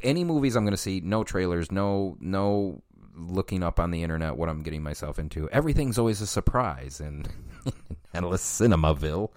any 0.03 0.25
movies 0.25 0.57
I'm 0.57 0.65
going 0.65 0.73
to 0.73 0.77
see, 0.77 1.01
no 1.01 1.23
trailers, 1.23 1.71
no, 1.71 2.17
no 2.19 2.83
looking 3.15 3.63
up 3.63 3.79
on 3.79 3.91
the 3.91 4.03
internet 4.03 4.37
what 4.37 4.49
I'm 4.49 4.63
getting 4.63 4.83
myself 4.83 5.19
into. 5.19 5.49
Everything's 5.51 5.99
always 5.99 6.21
a 6.21 6.27
surprise, 6.27 7.01
and 7.05 7.29
Endless 8.15 8.43
Cinemaville. 8.43 9.31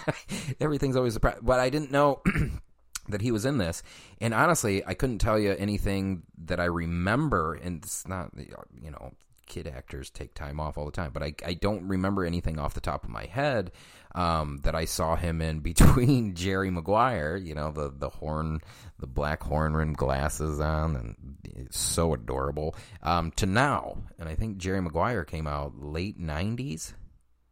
Everything's 0.60 0.96
always 0.96 1.12
a 1.12 1.14
surprise. 1.14 1.38
But 1.42 1.60
I 1.60 1.70
didn't 1.70 1.90
know 1.90 2.22
that 3.08 3.20
he 3.20 3.32
was 3.32 3.44
in 3.44 3.58
this, 3.58 3.82
and 4.20 4.34
honestly, 4.34 4.84
I 4.86 4.94
couldn't 4.94 5.18
tell 5.18 5.38
you 5.38 5.52
anything 5.58 6.22
that 6.44 6.60
I 6.60 6.64
remember. 6.64 7.54
And 7.54 7.82
it's 7.82 8.06
not, 8.06 8.30
you 8.36 8.90
know, 8.90 9.12
kid 9.46 9.66
actors 9.66 10.10
take 10.10 10.34
time 10.34 10.60
off 10.60 10.76
all 10.76 10.84
the 10.84 10.92
time, 10.92 11.12
but 11.12 11.22
I, 11.22 11.34
I 11.44 11.54
don't 11.54 11.86
remember 11.88 12.24
anything 12.24 12.58
off 12.58 12.74
the 12.74 12.80
top 12.80 13.04
of 13.04 13.10
my 13.10 13.24
head 13.26 13.72
um, 14.14 14.58
that 14.64 14.74
I 14.74 14.84
saw 14.84 15.14
him 15.16 15.40
in 15.40 15.60
between 15.60 16.34
Jerry 16.34 16.70
Maguire, 16.70 17.36
you 17.36 17.54
know, 17.54 17.70
the 17.70 17.92
the 17.96 18.08
horn, 18.08 18.60
the 18.98 19.06
black 19.06 19.42
horn 19.42 19.74
rim 19.74 19.92
glasses 19.92 20.60
on, 20.60 20.96
and 20.96 21.36
it's 21.44 21.78
so 21.78 22.14
adorable. 22.14 22.74
Um, 23.02 23.30
to 23.36 23.46
now, 23.46 23.98
and 24.18 24.28
I 24.28 24.34
think 24.34 24.58
Jerry 24.58 24.80
Maguire 24.80 25.24
came 25.24 25.46
out 25.46 25.78
late 25.78 26.20
'90s, 26.20 26.94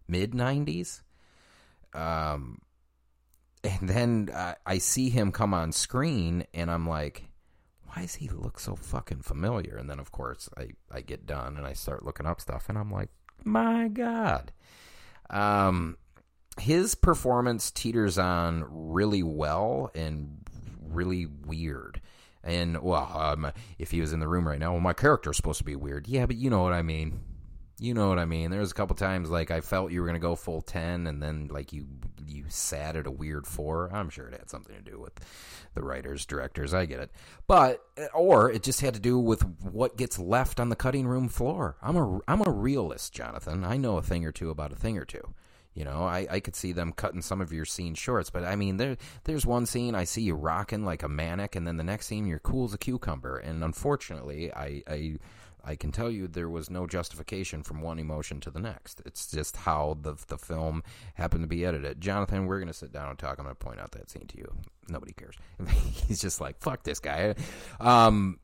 mid 0.08 0.32
'90s. 0.32 1.02
Um, 1.92 2.58
and 3.64 3.88
then 3.88 4.30
uh, 4.32 4.54
I 4.64 4.78
see 4.78 5.10
him 5.10 5.32
come 5.32 5.54
on 5.54 5.72
screen, 5.72 6.46
and 6.54 6.70
I'm 6.70 6.88
like, 6.88 7.24
why 7.86 8.02
does 8.02 8.14
he 8.16 8.28
look 8.28 8.58
so 8.58 8.76
fucking 8.76 9.22
familiar? 9.22 9.76
And 9.76 9.88
then, 9.88 9.98
of 10.00 10.10
course, 10.10 10.48
I, 10.56 10.70
I 10.90 11.00
get 11.00 11.26
done 11.26 11.56
and 11.56 11.66
I 11.66 11.72
start 11.72 12.04
looking 12.04 12.26
up 12.26 12.40
stuff, 12.40 12.68
and 12.68 12.76
I'm 12.76 12.90
like, 12.90 13.08
my 13.44 13.88
God. 13.88 14.52
Um, 15.30 15.96
his 16.60 16.94
performance 16.94 17.70
teeters 17.70 18.18
on 18.18 18.64
really 18.68 19.22
well 19.22 19.90
and 19.94 20.38
really 20.80 21.26
weird. 21.26 22.00
And, 22.42 22.82
well, 22.82 23.10
um, 23.14 23.52
if 23.78 23.90
he 23.90 24.00
was 24.00 24.12
in 24.12 24.20
the 24.20 24.28
room 24.28 24.46
right 24.46 24.58
now, 24.58 24.72
well, 24.72 24.80
my 24.80 24.92
character's 24.92 25.36
supposed 25.36 25.58
to 25.58 25.64
be 25.64 25.76
weird. 25.76 26.06
Yeah, 26.06 26.26
but 26.26 26.36
you 26.36 26.50
know 26.50 26.62
what 26.62 26.74
I 26.74 26.82
mean. 26.82 27.20
You 27.78 27.92
know 27.92 28.08
what 28.08 28.20
I 28.20 28.24
mean. 28.24 28.50
There 28.50 28.60
was 28.60 28.70
a 28.70 28.74
couple 28.74 28.94
times 28.94 29.30
like 29.30 29.50
I 29.50 29.60
felt 29.60 29.90
you 29.90 30.00
were 30.00 30.12
to 30.12 30.18
go 30.18 30.36
full 30.36 30.62
10 30.62 31.06
and 31.08 31.22
then 31.22 31.48
like 31.50 31.72
you 31.72 31.86
you 32.26 32.44
sat 32.48 32.94
at 32.94 33.06
a 33.06 33.10
weird 33.10 33.46
4. 33.46 33.90
I'm 33.92 34.10
sure 34.10 34.28
it 34.28 34.38
had 34.38 34.48
something 34.48 34.76
to 34.76 34.82
do 34.82 35.00
with 35.00 35.12
the 35.74 35.82
writers, 35.82 36.24
directors, 36.24 36.72
I 36.72 36.86
get 36.86 37.00
it. 37.00 37.10
But 37.48 37.84
or 38.14 38.50
it 38.50 38.62
just 38.62 38.80
had 38.80 38.94
to 38.94 39.00
do 39.00 39.18
with 39.18 39.42
what 39.60 39.96
gets 39.96 40.20
left 40.20 40.60
on 40.60 40.68
the 40.68 40.76
cutting 40.76 41.06
room 41.08 41.28
floor. 41.28 41.76
I'm 41.82 41.96
a 41.96 42.20
I'm 42.28 42.46
a 42.46 42.50
realist, 42.50 43.12
Jonathan. 43.12 43.64
I 43.64 43.76
know 43.76 43.96
a 43.96 44.02
thing 44.02 44.24
or 44.24 44.32
two 44.32 44.50
about 44.50 44.72
a 44.72 44.76
thing 44.76 44.96
or 44.96 45.04
two. 45.04 45.34
You 45.74 45.84
know, 45.84 46.04
I, 46.04 46.28
I 46.30 46.38
could 46.40 46.54
see 46.54 46.70
them 46.70 46.92
cutting 46.92 47.20
some 47.22 47.40
of 47.40 47.52
your 47.52 47.64
scene 47.64 47.94
shorts, 47.96 48.30
but 48.30 48.44
I 48.44 48.54
mean, 48.54 48.76
there 48.76 48.96
there's 49.24 49.44
one 49.44 49.66
scene 49.66 49.96
I 49.96 50.04
see 50.04 50.22
you 50.22 50.36
rocking 50.36 50.84
like 50.84 51.02
a 51.02 51.08
manic, 51.08 51.56
and 51.56 51.66
then 51.66 51.76
the 51.76 51.82
next 51.82 52.06
scene 52.06 52.26
you're 52.26 52.38
cool 52.38 52.66
as 52.66 52.74
a 52.74 52.78
cucumber. 52.78 53.38
And 53.38 53.64
unfortunately, 53.64 54.54
I, 54.54 54.84
I 54.86 55.16
I 55.64 55.76
can 55.76 55.92
tell 55.92 56.10
you 56.10 56.26
there 56.26 56.48
was 56.48 56.70
no 56.70 56.86
justification 56.86 57.62
from 57.62 57.80
one 57.80 57.98
emotion 57.98 58.40
to 58.40 58.50
the 58.50 58.60
next. 58.60 59.00
It's 59.06 59.30
just 59.30 59.56
how 59.58 59.98
the 60.00 60.16
the 60.28 60.38
film 60.38 60.82
happened 61.14 61.42
to 61.44 61.48
be 61.48 61.64
edited. 61.64 62.00
Jonathan, 62.00 62.46
we're 62.46 62.58
going 62.58 62.68
to 62.68 62.74
sit 62.74 62.92
down 62.92 63.10
and 63.10 63.18
talk. 63.18 63.38
I'm 63.38 63.44
going 63.44 63.56
to 63.56 63.64
point 63.64 63.80
out 63.80 63.92
that 63.92 64.10
scene 64.10 64.26
to 64.28 64.38
you. 64.38 64.54
Nobody 64.88 65.12
cares. 65.12 65.36
He's 66.06 66.20
just 66.20 66.40
like, 66.40 66.60
fuck 66.60 66.82
this 66.82 67.00
guy. 67.00 67.34
Um, 67.80 68.38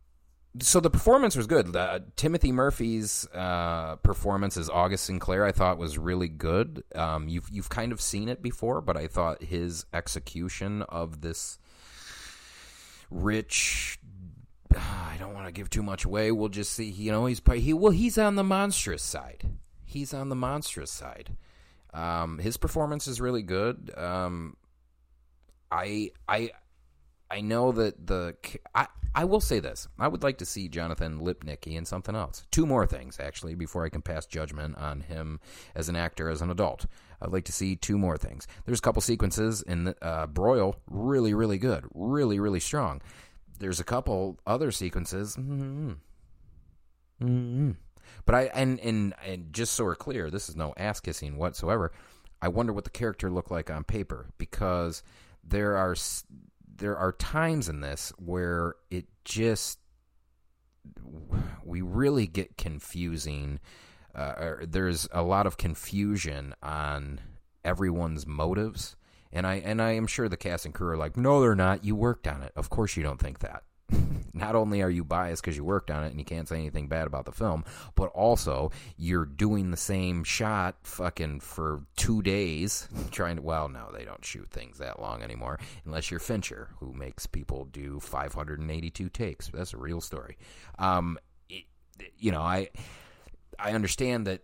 so 0.59 0.80
the 0.80 0.90
performance 0.90 1.37
was 1.37 1.46
good. 1.46 1.76
Timothy 2.16 2.50
Murphy's 2.50 3.26
uh, 3.33 3.96
performance 3.96 4.56
as 4.56 4.68
August 4.68 5.04
Sinclair, 5.04 5.44
I 5.44 5.52
thought, 5.52 5.78
was 5.78 5.96
really 5.96 6.28
good. 6.28 6.83
Um, 6.94 7.28
you've 7.28 7.48
you've 7.50 7.68
kind 7.68 7.92
of 7.92 8.00
seen 8.00 8.28
it 8.28 8.42
before, 8.42 8.80
but 8.80 8.96
I 8.96 9.06
thought 9.06 9.44
his 9.44 9.87
execution 9.94 10.83
of 10.83 11.20
this 11.20 11.59
rich. 13.11 13.99
I 14.76 15.16
don't 15.18 15.35
want 15.35 15.46
to 15.46 15.52
give 15.52 15.70
too 15.70 15.83
much 15.83 16.04
away. 16.04 16.30
We'll 16.30 16.48
just 16.48 16.72
see. 16.72 16.85
You 16.88 17.12
know, 17.12 17.26
he's 17.26 17.42
he 17.54 17.72
well, 17.72 17.92
he's 17.92 18.18
on 18.18 18.37
the 18.37 18.44
monstrous 18.44 19.02
side. 19.02 19.44
He's 19.85 20.14
on 20.14 20.28
the 20.28 20.37
monstrous 20.37 20.90
side. 20.90 21.37
Um, 21.92 22.38
his 22.38 22.56
performance 22.56 23.09
is 23.09 23.20
really 23.20 23.42
good. 23.42 23.90
Um, 23.96 24.56
I 25.70 26.11
I 26.28 26.50
I 27.30 27.40
know 27.40 27.72
that 27.72 28.06
the 28.06 28.37
I 28.74 28.87
I 29.14 29.24
will 29.24 29.40
say 29.40 29.59
this. 29.59 29.88
I 29.98 30.06
would 30.06 30.22
like 30.22 30.38
to 30.38 30.46
see 30.46 30.68
Jonathan 30.68 31.20
Lipnicki 31.20 31.76
in 31.76 31.85
something 31.85 32.14
else. 32.14 32.46
Two 32.50 32.66
more 32.66 32.87
things 32.87 33.18
actually 33.18 33.54
before 33.54 33.85
I 33.85 33.88
can 33.88 34.02
pass 34.02 34.26
judgment 34.26 34.76
on 34.78 35.00
him 35.00 35.40
as 35.74 35.88
an 35.88 35.96
actor 35.96 36.28
as 36.28 36.42
an 36.42 36.50
adult. 36.50 36.87
I'd 37.20 37.33
like 37.33 37.44
to 37.46 37.52
see 37.52 37.76
two 37.76 37.98
more 37.98 38.16
things. 38.16 38.46
There's 38.64 38.78
a 38.78 38.83
couple 38.83 39.02
sequences 39.02 39.62
in 39.62 39.94
uh, 40.00 40.26
Broil 40.26 40.76
really 40.88 41.35
really 41.35 41.59
good, 41.59 41.85
really 41.92 42.38
really 42.38 42.61
strong. 42.61 43.02
There's 43.60 43.78
a 43.78 43.84
couple 43.84 44.40
other 44.46 44.72
sequences. 44.72 45.36
Mm-hmm. 45.36 45.92
Mm-hmm. 47.22 47.70
But 48.24 48.34
I 48.34 48.42
and, 48.54 48.80
and 48.80 49.14
and 49.24 49.52
just 49.52 49.74
so 49.74 49.84
we're 49.84 49.94
clear, 49.94 50.30
this 50.30 50.48
is 50.48 50.56
no 50.56 50.74
ass 50.76 50.98
kissing 50.98 51.36
whatsoever. 51.36 51.92
I 52.42 52.48
wonder 52.48 52.72
what 52.72 52.84
the 52.84 52.90
character 52.90 53.30
looked 53.30 53.50
like 53.50 53.70
on 53.70 53.84
paper 53.84 54.30
because 54.38 55.02
there 55.44 55.76
are 55.76 55.94
there 56.76 56.96
are 56.96 57.12
times 57.12 57.68
in 57.68 57.80
this 57.80 58.12
where 58.18 58.74
it 58.90 59.06
just 59.24 59.78
we 61.64 61.82
really 61.82 62.26
get 62.26 62.56
confusing. 62.56 63.60
Uh, 64.14 64.54
there's 64.62 65.06
a 65.12 65.22
lot 65.22 65.46
of 65.46 65.56
confusion 65.56 66.54
on 66.62 67.20
everyone's 67.64 68.26
motives, 68.26 68.96
and 69.32 69.46
I 69.46 69.56
and 69.56 69.80
I 69.80 69.92
am 69.92 70.06
sure 70.06 70.28
the 70.28 70.36
cast 70.36 70.64
and 70.64 70.74
crew 70.74 70.88
are 70.88 70.96
like, 70.96 71.16
no, 71.16 71.40
they're 71.40 71.54
not. 71.54 71.84
You 71.84 71.96
worked 71.96 72.26
on 72.26 72.42
it. 72.42 72.52
Of 72.56 72.70
course, 72.70 72.96
you 72.96 73.02
don't 73.02 73.20
think 73.20 73.40
that. 73.40 73.64
not 74.34 74.54
only 74.54 74.82
are 74.82 74.90
you 74.90 75.04
biased 75.04 75.42
because 75.42 75.56
you 75.56 75.64
worked 75.64 75.90
on 75.90 76.04
it 76.04 76.10
and 76.10 76.18
you 76.18 76.24
can't 76.24 76.48
say 76.48 76.56
anything 76.56 76.88
bad 76.88 77.06
about 77.06 77.24
the 77.24 77.32
film, 77.32 77.64
but 77.94 78.06
also 78.06 78.70
you're 78.96 79.24
doing 79.24 79.70
the 79.70 79.76
same 79.76 80.24
shot 80.24 80.76
fucking 80.82 81.40
for 81.40 81.82
two 81.96 82.22
days 82.22 82.88
trying 83.10 83.36
to. 83.36 83.42
Well, 83.42 83.68
no, 83.68 83.90
they 83.92 84.04
don't 84.04 84.24
shoot 84.24 84.50
things 84.50 84.78
that 84.78 85.00
long 85.00 85.22
anymore 85.22 85.58
unless 85.84 86.10
you're 86.10 86.20
Fincher, 86.20 86.68
who 86.78 86.92
makes 86.92 87.26
people 87.26 87.66
do 87.66 88.00
582 88.00 89.08
takes. 89.08 89.48
That's 89.48 89.74
a 89.74 89.78
real 89.78 90.00
story. 90.00 90.36
Um, 90.78 91.18
it, 91.48 91.64
you 92.18 92.32
know, 92.32 92.42
I 92.42 92.70
I 93.58 93.72
understand 93.72 94.26
that 94.26 94.42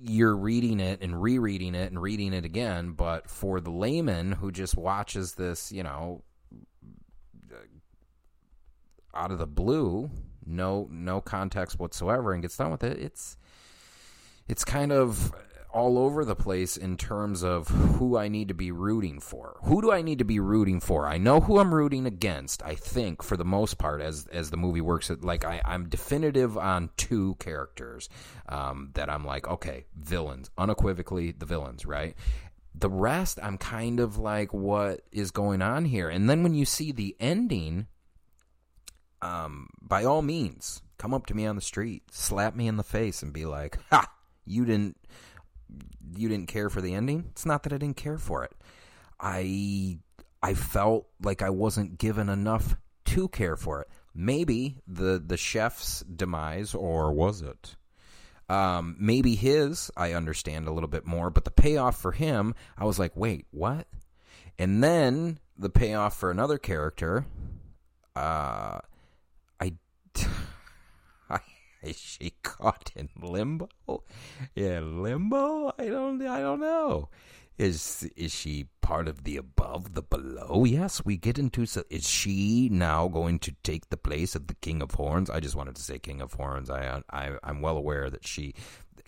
you're 0.00 0.36
reading 0.36 0.80
it 0.80 1.00
and 1.02 1.20
rereading 1.20 1.74
it 1.74 1.90
and 1.90 2.00
reading 2.00 2.32
it 2.32 2.44
again, 2.44 2.92
but 2.92 3.30
for 3.30 3.60
the 3.60 3.70
layman 3.70 4.32
who 4.32 4.50
just 4.50 4.76
watches 4.76 5.34
this, 5.34 5.72
you 5.72 5.82
know, 5.82 6.22
uh, 7.52 7.56
out 9.14 9.30
of 9.30 9.38
the 9.38 9.46
blue, 9.46 10.10
no 10.44 10.88
no 10.90 11.20
context 11.20 11.78
whatsoever, 11.78 12.32
and 12.32 12.42
gets 12.42 12.56
done 12.56 12.70
with 12.70 12.84
it, 12.84 12.98
it's 12.98 13.36
it's 14.48 14.64
kind 14.64 14.92
of 14.92 15.32
all 15.74 15.98
over 15.98 16.24
the 16.24 16.36
place 16.36 16.76
in 16.76 16.96
terms 16.96 17.42
of 17.42 17.68
who 17.68 18.16
I 18.16 18.28
need 18.28 18.48
to 18.48 18.54
be 18.54 18.70
rooting 18.70 19.20
for. 19.20 19.56
Who 19.64 19.82
do 19.82 19.90
I 19.90 20.02
need 20.02 20.18
to 20.18 20.24
be 20.24 20.38
rooting 20.38 20.80
for? 20.80 21.06
I 21.06 21.18
know 21.18 21.40
who 21.40 21.58
I'm 21.58 21.74
rooting 21.74 22.06
against. 22.06 22.62
I 22.62 22.76
think 22.76 23.22
for 23.22 23.36
the 23.36 23.44
most 23.44 23.76
part, 23.76 24.00
as 24.00 24.26
as 24.28 24.50
the 24.50 24.56
movie 24.56 24.80
works, 24.80 25.10
like 25.20 25.44
I, 25.44 25.60
I'm 25.64 25.88
definitive 25.88 26.56
on 26.56 26.90
two 26.96 27.34
characters 27.40 28.08
um, 28.48 28.90
that 28.94 29.10
I'm 29.10 29.24
like, 29.24 29.48
okay, 29.48 29.86
villains, 29.98 30.50
unequivocally 30.56 31.32
the 31.32 31.46
villains, 31.46 31.84
right? 31.84 32.14
The 32.76 32.90
rest, 32.90 33.38
I'm 33.42 33.58
kind 33.58 34.00
of 34.00 34.16
like, 34.16 34.52
what 34.52 35.02
is 35.12 35.30
going 35.30 35.62
on 35.62 35.84
here? 35.84 36.08
And 36.08 36.30
then 36.30 36.42
when 36.42 36.54
you 36.54 36.64
see 36.64 36.92
the 36.92 37.16
ending, 37.20 37.86
um, 39.22 39.68
by 39.80 40.04
all 40.04 40.22
means, 40.22 40.82
come 40.98 41.14
up 41.14 41.26
to 41.26 41.34
me 41.34 41.46
on 41.46 41.56
the 41.56 41.62
street, 41.62 42.02
slap 42.10 42.54
me 42.54 42.66
in 42.68 42.76
the 42.76 42.82
face, 42.84 43.22
and 43.22 43.32
be 43.32 43.44
like, 43.46 43.78
"Ha! 43.90 44.10
You 44.44 44.64
didn't, 44.64 44.96
you 46.16 46.28
didn't 46.28 46.48
care 46.48 46.70
for 46.70 46.80
the 46.80 46.94
ending." 46.94 47.24
It's 47.30 47.46
not 47.46 47.62
that 47.64 47.72
I 47.72 47.78
didn't 47.78 47.96
care 47.96 48.18
for 48.18 48.44
it. 48.44 48.52
I, 49.20 49.98
I 50.42 50.54
felt 50.54 51.06
like 51.22 51.42
I 51.42 51.50
wasn't 51.50 51.98
given 51.98 52.28
enough 52.28 52.76
to 53.06 53.28
care 53.28 53.56
for 53.56 53.82
it. 53.82 53.88
Maybe 54.14 54.78
the 54.86 55.22
the 55.24 55.36
chef's 55.36 56.00
demise, 56.00 56.74
or 56.74 57.12
was 57.12 57.42
it? 57.42 57.76
Um, 58.48 58.96
maybe 58.98 59.34
his, 59.34 59.90
I 59.96 60.12
understand 60.12 60.68
a 60.68 60.72
little 60.72 60.88
bit 60.88 61.06
more, 61.06 61.30
but 61.30 61.44
the 61.44 61.50
payoff 61.50 61.98
for 61.98 62.12
him, 62.12 62.54
I 62.76 62.84
was 62.84 62.98
like, 62.98 63.16
wait, 63.16 63.46
what? 63.50 63.86
And 64.58 64.84
then 64.84 65.38
the 65.56 65.70
payoff 65.70 66.18
for 66.18 66.30
another 66.30 66.58
character, 66.58 67.24
uh, 68.14 68.80
Is 71.88 71.98
she 71.98 72.32
caught 72.42 72.90
in 72.96 73.10
limbo? 73.20 73.68
Yeah, 74.54 74.80
limbo? 74.80 75.72
I 75.78 75.86
don't 75.86 76.22
I 76.26 76.40
don't 76.40 76.60
know. 76.60 77.10
Is 77.58 78.08
is 78.16 78.34
she 78.34 78.66
part 78.80 79.06
of 79.06 79.24
the 79.24 79.36
above, 79.36 79.94
the 79.94 80.02
below? 80.02 80.64
Yes, 80.64 81.04
we 81.04 81.16
get 81.16 81.38
into 81.38 81.66
so 81.66 81.84
is 81.90 82.08
she 82.08 82.68
now 82.72 83.06
going 83.08 83.38
to 83.40 83.52
take 83.62 83.90
the 83.90 83.96
place 83.96 84.34
of 84.34 84.46
the 84.46 84.54
King 84.54 84.82
of 84.82 84.92
Horns? 84.92 85.30
I 85.30 85.40
just 85.40 85.54
wanted 85.54 85.76
to 85.76 85.82
say 85.82 85.98
King 85.98 86.20
of 86.20 86.32
Horns. 86.32 86.70
I 86.70 87.02
I 87.10 87.36
I'm 87.44 87.60
well 87.60 87.76
aware 87.76 88.10
that 88.10 88.26
she 88.26 88.54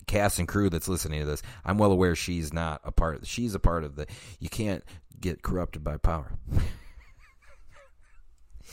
cast 0.05 0.39
and 0.39 0.47
crew 0.47 0.69
that's 0.69 0.87
listening 0.87 1.19
to 1.19 1.25
this, 1.25 1.41
I'm 1.65 1.77
well 1.77 1.91
aware 1.91 2.15
she's 2.15 2.53
not 2.53 2.79
a 2.83 2.91
part 2.91 3.25
she's 3.27 3.53
a 3.53 3.59
part 3.59 3.83
of 3.83 3.95
the 3.95 4.07
you 4.39 4.49
can't 4.49 4.83
get 5.19 5.41
corrupted 5.41 5.83
by 5.83 5.97
power. 5.97 6.33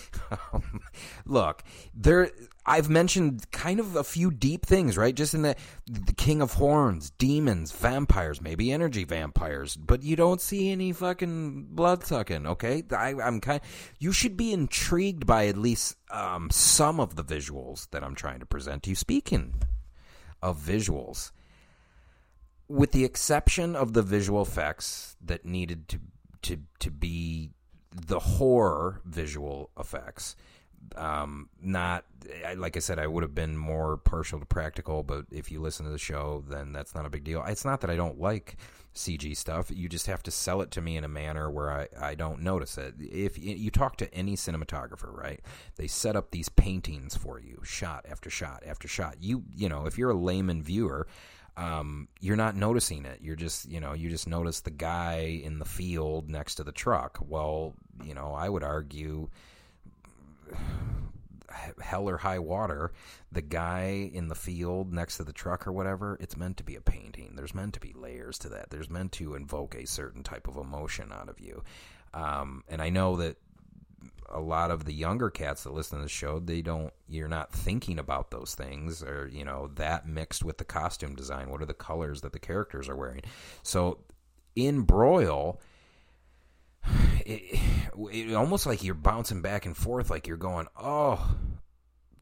Um, 0.52 0.80
look, 1.26 1.62
there. 1.94 2.30
I've 2.66 2.88
mentioned 2.88 3.50
kind 3.50 3.78
of 3.78 3.94
a 3.94 4.04
few 4.04 4.30
deep 4.30 4.64
things, 4.64 4.96
right? 4.96 5.14
Just 5.14 5.34
in 5.34 5.42
the 5.42 5.54
the 5.86 6.14
King 6.14 6.40
of 6.40 6.54
Horns, 6.54 7.10
demons, 7.10 7.72
vampires, 7.72 8.40
maybe 8.40 8.72
energy 8.72 9.04
vampires, 9.04 9.76
but 9.76 10.02
you 10.02 10.16
don't 10.16 10.40
see 10.40 10.70
any 10.70 10.92
fucking 10.92 11.68
blood 11.70 12.04
sucking. 12.04 12.46
Okay, 12.46 12.82
I, 12.90 13.10
am 13.10 13.40
kind. 13.40 13.60
You 13.98 14.12
should 14.12 14.36
be 14.36 14.52
intrigued 14.52 15.26
by 15.26 15.46
at 15.46 15.56
least 15.56 15.96
um, 16.10 16.48
some 16.50 17.00
of 17.00 17.16
the 17.16 17.24
visuals 17.24 17.88
that 17.90 18.02
I'm 18.02 18.14
trying 18.14 18.40
to 18.40 18.46
present 18.46 18.84
to 18.84 18.90
you. 18.90 18.96
Speaking 18.96 19.62
of 20.42 20.58
visuals, 20.58 21.32
with 22.68 22.92
the 22.92 23.04
exception 23.04 23.76
of 23.76 23.92
the 23.92 24.02
visual 24.02 24.42
effects 24.42 25.16
that 25.22 25.44
needed 25.44 25.88
to 25.88 26.00
to 26.42 26.58
to 26.78 26.90
be 26.90 27.08
the 27.94 28.18
horror 28.18 29.00
visual 29.04 29.70
effects. 29.78 30.36
Um, 30.96 31.48
not 31.62 32.04
like 32.56 32.76
I 32.76 32.80
said, 32.80 32.98
I 32.98 33.06
would 33.06 33.22
have 33.22 33.34
been 33.34 33.56
more 33.56 33.96
partial 33.96 34.38
to 34.38 34.46
practical, 34.46 35.02
but 35.02 35.26
if 35.30 35.50
you 35.50 35.60
listen 35.60 35.86
to 35.86 35.92
the 35.92 35.98
show, 35.98 36.44
then 36.48 36.72
that's 36.72 36.94
not 36.94 37.06
a 37.06 37.10
big 37.10 37.24
deal. 37.24 37.42
It's 37.46 37.64
not 37.64 37.80
that 37.80 37.90
I 37.90 37.96
don't 37.96 38.20
like 38.20 38.56
CG 38.94 39.36
stuff. 39.36 39.70
You 39.74 39.88
just 39.88 40.06
have 40.06 40.22
to 40.24 40.30
sell 40.30 40.60
it 40.60 40.70
to 40.72 40.80
me 40.80 40.96
in 40.96 41.04
a 41.04 41.08
manner 41.08 41.50
where 41.50 41.70
I, 41.70 41.88
I 42.00 42.14
don't 42.14 42.42
notice 42.42 42.78
it. 42.78 42.94
If 42.98 43.38
you 43.38 43.70
talk 43.70 43.96
to 43.96 44.14
any 44.14 44.36
cinematographer, 44.36 45.12
right, 45.12 45.40
they 45.76 45.86
set 45.86 46.16
up 46.16 46.30
these 46.30 46.48
paintings 46.48 47.16
for 47.16 47.40
you, 47.40 47.60
shot 47.64 48.06
after 48.08 48.30
shot 48.30 48.62
after 48.66 48.86
shot. 48.86 49.16
You 49.20 49.44
you 49.54 49.68
know, 49.68 49.86
if 49.86 49.98
you're 49.98 50.10
a 50.10 50.14
layman 50.14 50.62
viewer, 50.62 51.06
um, 51.56 52.08
you're 52.20 52.36
not 52.36 52.56
noticing 52.56 53.04
it. 53.04 53.20
You're 53.22 53.36
just, 53.36 53.68
you 53.68 53.80
know, 53.80 53.92
you 53.92 54.10
just 54.10 54.26
notice 54.26 54.60
the 54.60 54.70
guy 54.70 55.40
in 55.42 55.58
the 55.58 55.64
field 55.64 56.28
next 56.28 56.56
to 56.56 56.64
the 56.64 56.72
truck. 56.72 57.18
Well, 57.26 57.74
you 58.02 58.14
know, 58.14 58.32
I 58.34 58.48
would 58.48 58.64
argue 58.64 59.28
hell 61.80 62.08
or 62.08 62.16
high 62.16 62.40
water, 62.40 62.92
the 63.30 63.42
guy 63.42 64.10
in 64.12 64.28
the 64.28 64.34
field 64.34 64.92
next 64.92 65.16
to 65.18 65.24
the 65.24 65.32
truck 65.32 65.66
or 65.66 65.72
whatever, 65.72 66.16
it's 66.20 66.36
meant 66.36 66.56
to 66.56 66.64
be 66.64 66.76
a 66.76 66.80
painting. 66.80 67.32
There's 67.36 67.54
meant 67.54 67.74
to 67.74 67.80
be 67.80 67.92
layers 67.94 68.38
to 68.40 68.48
that. 68.50 68.70
There's 68.70 68.90
meant 68.90 69.12
to 69.12 69.34
invoke 69.34 69.74
a 69.74 69.86
certain 69.86 70.22
type 70.22 70.48
of 70.48 70.56
emotion 70.56 71.12
out 71.12 71.28
of 71.28 71.40
you. 71.40 71.62
Um, 72.12 72.62
and 72.68 72.80
I 72.80 72.90
know 72.90 73.16
that 73.16 73.36
a 74.28 74.40
lot 74.40 74.70
of 74.70 74.84
the 74.84 74.92
younger 74.92 75.30
cats 75.30 75.64
that 75.64 75.72
listen 75.74 75.98
to 75.98 76.04
the 76.04 76.08
show, 76.08 76.38
they 76.38 76.62
don't. 76.62 76.92
You're 77.08 77.28
not 77.28 77.52
thinking 77.52 77.98
about 77.98 78.30
those 78.30 78.54
things, 78.54 79.02
or 79.02 79.28
you 79.32 79.44
know 79.44 79.70
that 79.74 80.06
mixed 80.06 80.44
with 80.44 80.58
the 80.58 80.64
costume 80.64 81.14
design. 81.14 81.50
What 81.50 81.62
are 81.62 81.66
the 81.66 81.74
colors 81.74 82.20
that 82.22 82.32
the 82.32 82.38
characters 82.38 82.88
are 82.88 82.96
wearing? 82.96 83.22
So 83.62 83.98
in 84.56 84.82
Broil, 84.82 85.60
it, 87.26 87.60
it 88.10 88.34
almost 88.34 88.66
like 88.66 88.82
you're 88.82 88.94
bouncing 88.94 89.42
back 89.42 89.66
and 89.66 89.76
forth, 89.76 90.10
like 90.10 90.26
you're 90.26 90.36
going, 90.36 90.66
"Oh, 90.76 91.36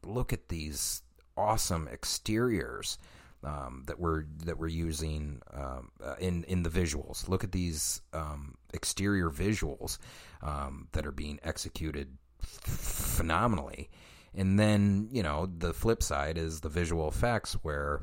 look 0.03 0.33
at 0.33 0.49
these 0.49 1.01
awesome 1.35 1.87
exteriors 1.87 2.97
um, 3.43 3.83
that 3.87 3.99
we're 3.99 4.23
that 4.45 4.57
we're 4.57 4.67
using 4.67 5.41
um, 5.53 5.91
uh, 6.03 6.15
in 6.19 6.43
in 6.45 6.63
the 6.63 6.69
visuals. 6.69 7.27
Look 7.27 7.43
at 7.43 7.51
these 7.51 8.01
um, 8.13 8.55
exterior 8.73 9.29
visuals 9.29 9.97
um, 10.41 10.87
that 10.93 11.05
are 11.05 11.11
being 11.11 11.39
executed 11.43 12.17
phenomenally. 12.41 13.89
And 14.35 14.59
then 14.59 15.09
you 15.11 15.23
know 15.23 15.45
the 15.45 15.73
flip 15.73 16.01
side 16.01 16.37
is 16.37 16.61
the 16.61 16.69
visual 16.69 17.07
effects 17.07 17.53
where 17.61 18.01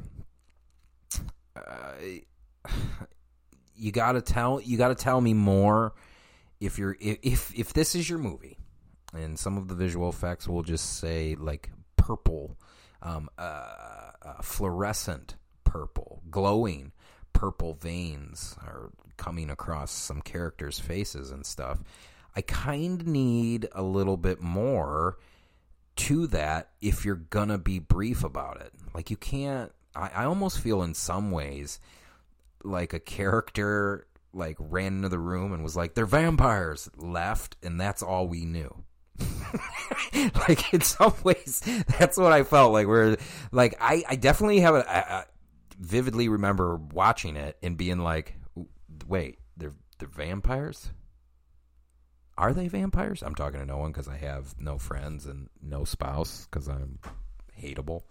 uh, 1.56 1.94
you 3.74 3.92
got 3.92 4.12
to 4.12 4.22
tell 4.22 4.60
you 4.60 4.76
got 4.78 4.88
to 4.88 4.94
tell 4.94 5.20
me 5.20 5.34
more 5.34 5.94
if 6.60 6.78
you're 6.78 6.96
if 7.00 7.52
if 7.58 7.72
this 7.72 7.94
is 7.94 8.08
your 8.08 8.18
movie 8.18 8.58
and 9.12 9.38
some 9.38 9.56
of 9.56 9.68
the 9.68 9.74
visual 9.74 10.08
effects 10.08 10.46
will 10.46 10.62
just 10.62 10.98
say 10.98 11.34
like 11.34 11.70
purple 11.96 12.56
um, 13.02 13.28
uh, 13.38 14.10
uh, 14.22 14.42
fluorescent 14.42 15.36
purple 15.64 16.22
glowing 16.30 16.92
purple 17.32 17.74
veins 17.74 18.56
are 18.62 18.90
coming 19.16 19.50
across 19.50 19.90
some 19.90 20.20
characters 20.20 20.78
faces 20.78 21.30
and 21.30 21.46
stuff 21.46 21.78
i 22.34 22.40
kind 22.40 23.02
of 23.02 23.06
need 23.06 23.68
a 23.72 23.82
little 23.82 24.16
bit 24.16 24.40
more 24.40 25.18
to 25.96 26.26
that 26.26 26.70
if 26.80 27.04
you're 27.04 27.14
gonna 27.14 27.58
be 27.58 27.78
brief 27.78 28.24
about 28.24 28.60
it 28.60 28.72
like 28.94 29.10
you 29.10 29.16
can't 29.16 29.72
I, 29.94 30.10
I 30.14 30.24
almost 30.24 30.58
feel 30.60 30.82
in 30.82 30.94
some 30.94 31.30
ways 31.30 31.80
like 32.62 32.92
a 32.92 33.00
character 33.00 34.06
like 34.32 34.56
ran 34.58 34.96
into 34.96 35.08
the 35.08 35.18
room 35.18 35.52
and 35.52 35.62
was 35.62 35.76
like, 35.76 35.94
"They're 35.94 36.06
vampires." 36.06 36.88
Left, 36.96 37.56
and 37.62 37.80
that's 37.80 38.02
all 38.02 38.28
we 38.28 38.44
knew. 38.44 38.84
like 40.48 40.72
in 40.72 40.80
some 40.80 41.14
ways, 41.22 41.62
that's 41.98 42.16
what 42.16 42.32
I 42.32 42.42
felt 42.42 42.72
like. 42.72 42.86
Where 42.86 43.16
like 43.52 43.76
I, 43.80 44.04
I 44.08 44.16
definitely 44.16 44.60
have 44.60 44.74
a, 44.74 45.26
vividly 45.78 46.28
remember 46.28 46.76
watching 46.76 47.36
it 47.36 47.56
and 47.62 47.76
being 47.76 47.98
like, 47.98 48.36
"Wait, 49.06 49.38
they're 49.56 49.74
they're 49.98 50.08
vampires." 50.08 50.90
Are 52.38 52.54
they 52.54 52.68
vampires? 52.68 53.22
I'm 53.22 53.34
talking 53.34 53.60
to 53.60 53.66
no 53.66 53.76
one 53.76 53.92
because 53.92 54.08
I 54.08 54.16
have 54.16 54.54
no 54.58 54.78
friends 54.78 55.26
and 55.26 55.50
no 55.62 55.84
spouse 55.84 56.48
because 56.50 56.68
I'm 56.68 56.98
hateable. 57.60 58.04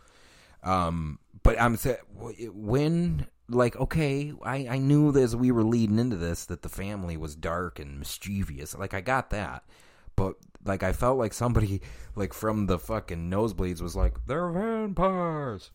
Um, 0.62 1.17
but 1.41 1.60
I'm 1.60 1.78
saying 1.78 1.98
when 2.54 3.26
like 3.50 3.76
okay 3.78 4.34
I, 4.43 4.67
I 4.69 4.78
knew 4.78 5.15
as 5.17 5.36
we 5.36 5.52
were 5.52 5.63
leading 5.63 6.00
into 6.00 6.17
this 6.17 6.45
that 6.45 6.62
the 6.62 6.69
family 6.69 7.17
was 7.17 7.36
dark 7.36 7.80
and 7.80 8.00
mischievous 8.00 8.78
like 8.78 8.93
i 8.93 9.02
got 9.02 9.32
that 9.32 9.63
but 10.19 10.36
like 10.65 10.84
i 10.84 10.91
felt 10.91 11.17
like 11.17 11.34
somebody 11.34 11.82
like 12.15 12.34
from 12.34 12.65
the 12.65 12.77
fucking 12.77 13.29
nosebleeds 13.32 13.82
was 13.82 13.95
like 13.95 14.17
they're 14.27 14.49
vampires 14.49 15.71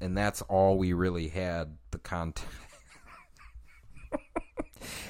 and 0.00 0.18
that's 0.18 0.42
all 0.42 0.76
we 0.76 0.92
really 0.92 1.28
had 1.28 1.76
the 1.92 1.98
content 1.98 2.46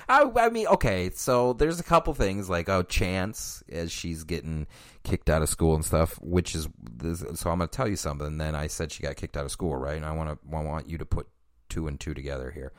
I, 0.09 0.31
I 0.37 0.51
mean, 0.51 0.69
okay, 0.69 1.11
so 1.11 1.55
there's 1.55 1.81
a 1.81 1.83
couple 1.83 2.15
things 2.15 2.49
like 2.49 2.69
oh, 2.69 2.83
Chance 2.83 3.65
as 3.73 3.91
she's 3.91 4.23
getting 4.23 4.67
kicked 5.03 5.29
out 5.29 5.43
of 5.43 5.49
school 5.49 5.75
and 5.75 5.85
stuff, 5.85 6.17
which 6.23 6.55
is 6.55 6.69
this, 6.79 7.25
so 7.35 7.51
I'm 7.51 7.59
going 7.59 7.69
to 7.69 7.77
tell 7.77 7.89
you 7.89 7.97
something. 7.97 8.39
Then 8.39 8.55
I 8.55 8.69
said 8.69 8.93
she 8.93 9.03
got 9.03 9.17
kicked 9.17 9.37
out 9.37 9.45
of 9.45 9.51
school, 9.51 9.77
right? 9.77 9.97
And 9.97 10.05
I 10.05 10.13
want 10.13 10.31
to 10.31 10.57
I 10.57 10.63
want 10.63 10.89
you 10.89 10.99
to 10.99 11.07
put 11.07 11.27
two 11.69 11.89
and 11.89 11.99
two 11.99 12.15
together 12.15 12.51
here. 12.51 12.73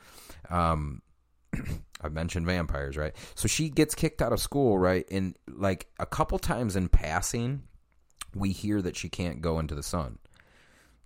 Um, 0.48 1.02
I 2.02 2.08
mentioned 2.08 2.46
vampires, 2.46 2.96
right? 2.96 3.14
So 3.34 3.48
she 3.48 3.68
gets 3.68 3.94
kicked 3.94 4.22
out 4.22 4.32
of 4.32 4.40
school, 4.40 4.78
right? 4.78 5.06
And 5.10 5.36
like 5.48 5.88
a 5.98 6.06
couple 6.06 6.38
times 6.38 6.76
in 6.76 6.88
passing, 6.88 7.62
we 8.34 8.52
hear 8.52 8.82
that 8.82 8.96
she 8.96 9.08
can't 9.08 9.40
go 9.40 9.58
into 9.58 9.74
the 9.74 9.82
sun. 9.82 10.18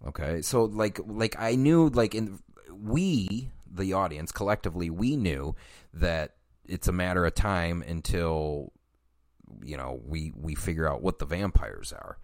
Okay, 0.06 0.40
so 0.42 0.64
like 0.64 0.98
like 1.06 1.36
I 1.38 1.56
knew 1.56 1.88
like 1.88 2.14
in 2.14 2.38
we 2.72 3.50
the 3.70 3.92
audience 3.92 4.32
collectively 4.32 4.90
we 4.90 5.14
knew 5.16 5.54
that 5.94 6.36
it's 6.66 6.88
a 6.88 6.92
matter 6.92 7.24
of 7.26 7.34
time 7.34 7.84
until 7.86 8.72
you 9.62 9.76
know 9.76 10.00
we 10.06 10.32
we 10.34 10.54
figure 10.54 10.88
out 10.88 11.02
what 11.02 11.18
the 11.18 11.26
vampires 11.26 11.92
are. 11.92 12.18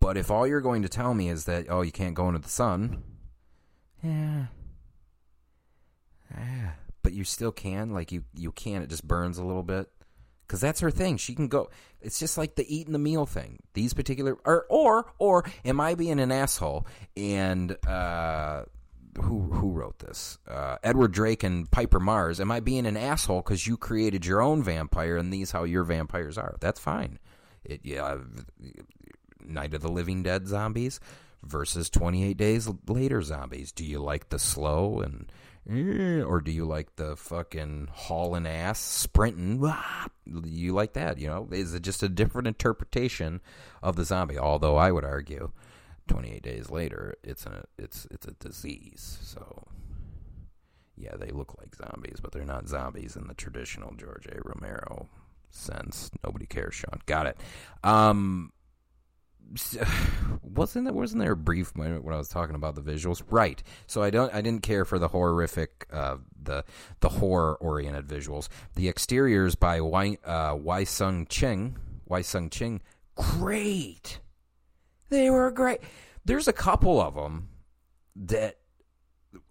But 0.00 0.16
if 0.16 0.30
all 0.30 0.46
you're 0.46 0.60
going 0.60 0.82
to 0.82 0.88
tell 0.88 1.14
me 1.14 1.28
is 1.28 1.44
that 1.44 1.66
oh 1.68 1.82
you 1.82 1.92
can't 1.92 2.14
go 2.14 2.28
into 2.28 2.40
the 2.40 2.48
sun, 2.48 3.02
yeah. 4.02 4.46
Yeah. 6.38 6.70
But 7.02 7.12
you 7.12 7.24
still 7.24 7.52
can. 7.52 7.92
Like 7.92 8.12
you, 8.12 8.24
you 8.34 8.52
can. 8.52 8.82
It 8.82 8.90
just 8.90 9.06
burns 9.06 9.38
a 9.38 9.44
little 9.44 9.62
bit. 9.62 9.88
Because 10.46 10.60
that's 10.62 10.80
her 10.80 10.90
thing. 10.90 11.18
She 11.18 11.34
can 11.34 11.48
go. 11.48 11.68
It's 12.00 12.18
just 12.18 12.38
like 12.38 12.54
the 12.54 12.74
eating 12.74 12.94
the 12.94 12.98
meal 12.98 13.26
thing. 13.26 13.58
These 13.74 13.92
particular, 13.92 14.38
or 14.46 14.64
or 14.70 15.12
or 15.18 15.44
am 15.62 15.78
I 15.78 15.94
being 15.94 16.18
an 16.18 16.32
asshole? 16.32 16.86
And 17.18 17.76
uh, 17.86 18.64
who 19.20 19.42
who 19.42 19.72
wrote 19.72 19.98
this? 19.98 20.38
Uh, 20.48 20.76
Edward 20.82 21.12
Drake 21.12 21.42
and 21.42 21.70
Piper 21.70 22.00
Mars. 22.00 22.40
Am 22.40 22.50
I 22.50 22.60
being 22.60 22.86
an 22.86 22.96
asshole 22.96 23.42
because 23.42 23.66
you 23.66 23.76
created 23.76 24.24
your 24.24 24.40
own 24.40 24.62
vampire 24.62 25.18
and 25.18 25.30
these 25.30 25.50
how 25.50 25.64
your 25.64 25.84
vampires 25.84 26.38
are? 26.38 26.56
That's 26.60 26.80
fine. 26.80 27.18
It 27.64 27.80
yeah, 27.84 28.16
Night 29.44 29.74
of 29.74 29.82
the 29.82 29.92
Living 29.92 30.22
Dead 30.22 30.46
zombies 30.46 31.00
versus 31.42 31.90
28 31.90 32.36
days 32.36 32.68
later 32.86 33.22
zombies. 33.22 33.72
Do 33.72 33.84
you 33.84 34.00
like 34.00 34.28
the 34.28 34.38
slow 34.38 35.00
and 35.00 35.30
eh, 35.68 36.22
or 36.22 36.40
do 36.40 36.50
you 36.50 36.64
like 36.64 36.96
the 36.96 37.16
fucking 37.16 37.88
hauling 37.92 38.46
ass 38.46 38.80
sprinting? 38.80 39.62
You 40.26 40.72
like 40.72 40.94
that, 40.94 41.18
you 41.18 41.28
know? 41.28 41.48
Is 41.50 41.74
it 41.74 41.82
just 41.82 42.02
a 42.02 42.08
different 42.08 42.48
interpretation 42.48 43.40
of 43.82 43.96
the 43.96 44.04
zombie? 44.04 44.38
Although 44.38 44.76
I 44.76 44.92
would 44.92 45.04
argue 45.04 45.52
28 46.08 46.42
days 46.42 46.70
later 46.70 47.14
it's 47.22 47.46
a 47.46 47.64
it's 47.78 48.06
it's 48.10 48.26
a 48.26 48.32
disease. 48.32 49.18
So 49.22 49.66
yeah, 50.96 51.14
they 51.16 51.30
look 51.30 51.56
like 51.58 51.76
zombies, 51.76 52.18
but 52.20 52.32
they're 52.32 52.44
not 52.44 52.68
zombies 52.68 53.14
in 53.14 53.28
the 53.28 53.34
traditional 53.34 53.94
George 53.94 54.26
A. 54.26 54.40
Romero 54.42 55.08
sense. 55.50 56.10
Nobody 56.24 56.46
cares, 56.46 56.74
Sean. 56.74 57.00
Got 57.06 57.26
it. 57.26 57.36
Um 57.84 58.52
wasn't 60.42 60.84
there 60.84 60.94
wasn't 60.94 61.20
there 61.20 61.32
a 61.32 61.36
brief 61.36 61.74
moment 61.76 62.04
when 62.04 62.14
I 62.14 62.18
was 62.18 62.28
talking 62.28 62.54
about 62.54 62.74
the 62.74 62.82
visuals? 62.82 63.22
Right. 63.28 63.62
So 63.86 64.02
I 64.02 64.10
don't 64.10 64.32
I 64.34 64.40
didn't 64.40 64.62
care 64.62 64.84
for 64.84 64.98
the 64.98 65.08
horrific 65.08 65.86
uh, 65.92 66.16
the 66.42 66.64
the 67.00 67.08
horror 67.08 67.56
oriented 67.56 68.06
visuals. 68.06 68.48
The 68.74 68.88
exteriors 68.88 69.54
by 69.54 69.80
Wai 69.80 70.18
uh, 70.24 70.84
Sung 70.84 71.26
Ching 71.26 71.76
Wai 72.06 72.22
Sung 72.22 72.50
Ching 72.50 72.80
great. 73.14 74.20
They 75.08 75.30
were 75.30 75.50
great. 75.50 75.80
There's 76.24 76.48
a 76.48 76.52
couple 76.52 77.00
of 77.00 77.14
them 77.14 77.48
that 78.16 78.58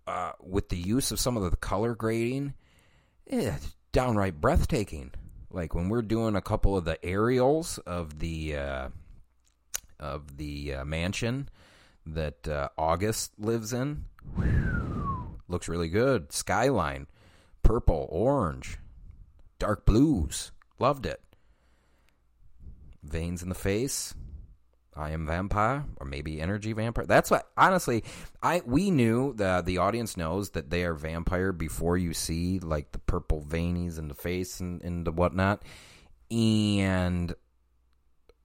uh, 0.05 0.33
with 0.39 0.69
the 0.69 0.77
use 0.77 1.11
of 1.11 1.19
some 1.19 1.37
of 1.37 1.49
the 1.49 1.57
color 1.57 1.95
grading, 1.95 2.53
yeah, 3.25 3.57
downright 3.91 4.39
breathtaking. 4.39 5.11
Like 5.49 5.73
when 5.73 5.89
we're 5.89 6.01
doing 6.01 6.35
a 6.35 6.41
couple 6.41 6.77
of 6.77 6.85
the 6.85 7.03
aerials 7.03 7.77
of 7.79 8.19
the 8.19 8.55
uh, 8.55 8.89
of 9.99 10.37
the 10.37 10.75
uh, 10.75 10.85
mansion 10.85 11.49
that 12.05 12.47
uh, 12.47 12.69
August 12.77 13.31
lives 13.37 13.73
in. 13.73 14.05
Looks 15.47 15.69
really 15.69 15.89
good. 15.89 16.31
Skyline, 16.31 17.07
purple, 17.63 18.07
orange, 18.09 18.77
dark 19.59 19.85
blues. 19.85 20.51
Loved 20.79 21.05
it. 21.05 21.21
Veins 23.03 23.41
in 23.41 23.49
the 23.49 23.55
face. 23.55 24.13
I 24.97 25.11
am 25.11 25.27
vampire, 25.27 25.85
or 25.97 26.07
maybe 26.07 26.41
energy 26.41 26.73
vampire. 26.73 27.05
That's 27.05 27.29
what 27.29 27.47
honestly, 27.55 28.03
I 28.41 28.63
we 28.65 28.89
knew 28.89 29.33
the 29.33 29.61
the 29.63 29.77
audience 29.77 30.17
knows 30.17 30.49
that 30.51 30.71
they 30.71 30.83
are 30.83 30.95
vampire 30.95 31.51
before 31.51 31.97
you 31.97 32.13
see 32.13 32.59
like 32.59 32.91
the 32.91 32.99
purple 32.99 33.41
veinies 33.41 33.99
in 33.99 34.07
the 34.07 34.15
face 34.15 34.59
and, 34.59 34.81
and 34.81 35.05
the 35.05 35.11
whatnot. 35.11 35.61
And 36.31 37.33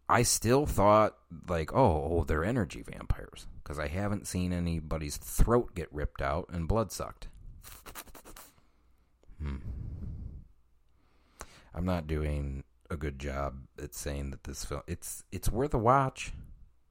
I 0.09 0.23
still 0.23 0.67
thought 0.67 1.17
like, 1.49 1.73
oh, 1.73 2.09
oh, 2.11 2.25
they're 2.25 2.45
energy 2.45 2.83
vampires 2.83 3.47
because 3.63 3.79
I 3.79 3.89
haven't 3.89 4.27
seen 4.27 4.53
anybody's 4.53 5.17
throat 5.17 5.75
get 5.75 5.93
ripped 5.93 6.21
out 6.21 6.49
and 6.53 6.69
blood 6.69 6.93
sucked. 6.93 7.29
Hmm. 9.41 9.57
I'm 11.75 11.87
not 11.87 12.07
doing 12.07 12.65
a 12.91 12.97
good 12.97 13.19
job 13.19 13.57
at 13.83 13.95
saying 13.95 14.31
that 14.31 14.45
this 14.45 14.65
film 14.65 14.83
it's 14.87 15.25
it's 15.33 15.51
worth 15.51 15.75
a 15.75 15.79
watch. 15.79 16.33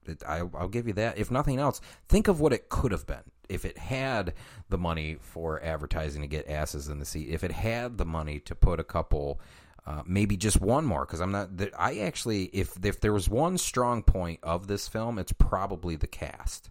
It, 0.04 0.22
I, 0.26 0.42
I'll 0.54 0.68
give 0.68 0.88
you 0.88 0.92
that. 0.94 1.16
If 1.16 1.30
nothing 1.30 1.58
else, 1.58 1.80
think 2.08 2.26
of 2.26 2.40
what 2.40 2.52
it 2.52 2.68
could 2.68 2.90
have 2.90 3.06
been 3.06 3.22
if 3.48 3.64
it 3.64 3.78
had 3.78 4.34
the 4.68 4.78
money 4.78 5.16
for 5.20 5.62
advertising 5.62 6.22
to 6.22 6.28
get 6.28 6.48
asses 6.48 6.88
in 6.88 6.98
the 6.98 7.04
seat. 7.04 7.28
If 7.28 7.44
it 7.44 7.52
had 7.52 7.98
the 7.98 8.04
money 8.04 8.40
to 8.40 8.54
put 8.54 8.80
a 8.80 8.84
couple 8.84 9.40
uh, 9.86 10.02
maybe 10.06 10.36
just 10.36 10.60
one 10.60 10.84
more 10.84 11.04
because 11.04 11.20
I'm 11.20 11.32
not. 11.32 11.50
I 11.76 11.98
actually, 11.98 12.44
if 12.44 12.76
if 12.84 13.00
there 13.00 13.12
was 13.12 13.28
one 13.28 13.58
strong 13.58 14.02
point 14.02 14.38
of 14.42 14.66
this 14.68 14.86
film, 14.86 15.18
it's 15.18 15.32
probably 15.32 15.96
the 15.96 16.06
cast. 16.06 16.70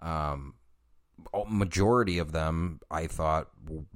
Um, 0.00 0.54
majority 1.50 2.18
of 2.18 2.32
them 2.32 2.80
I 2.90 3.06
thought 3.06 3.48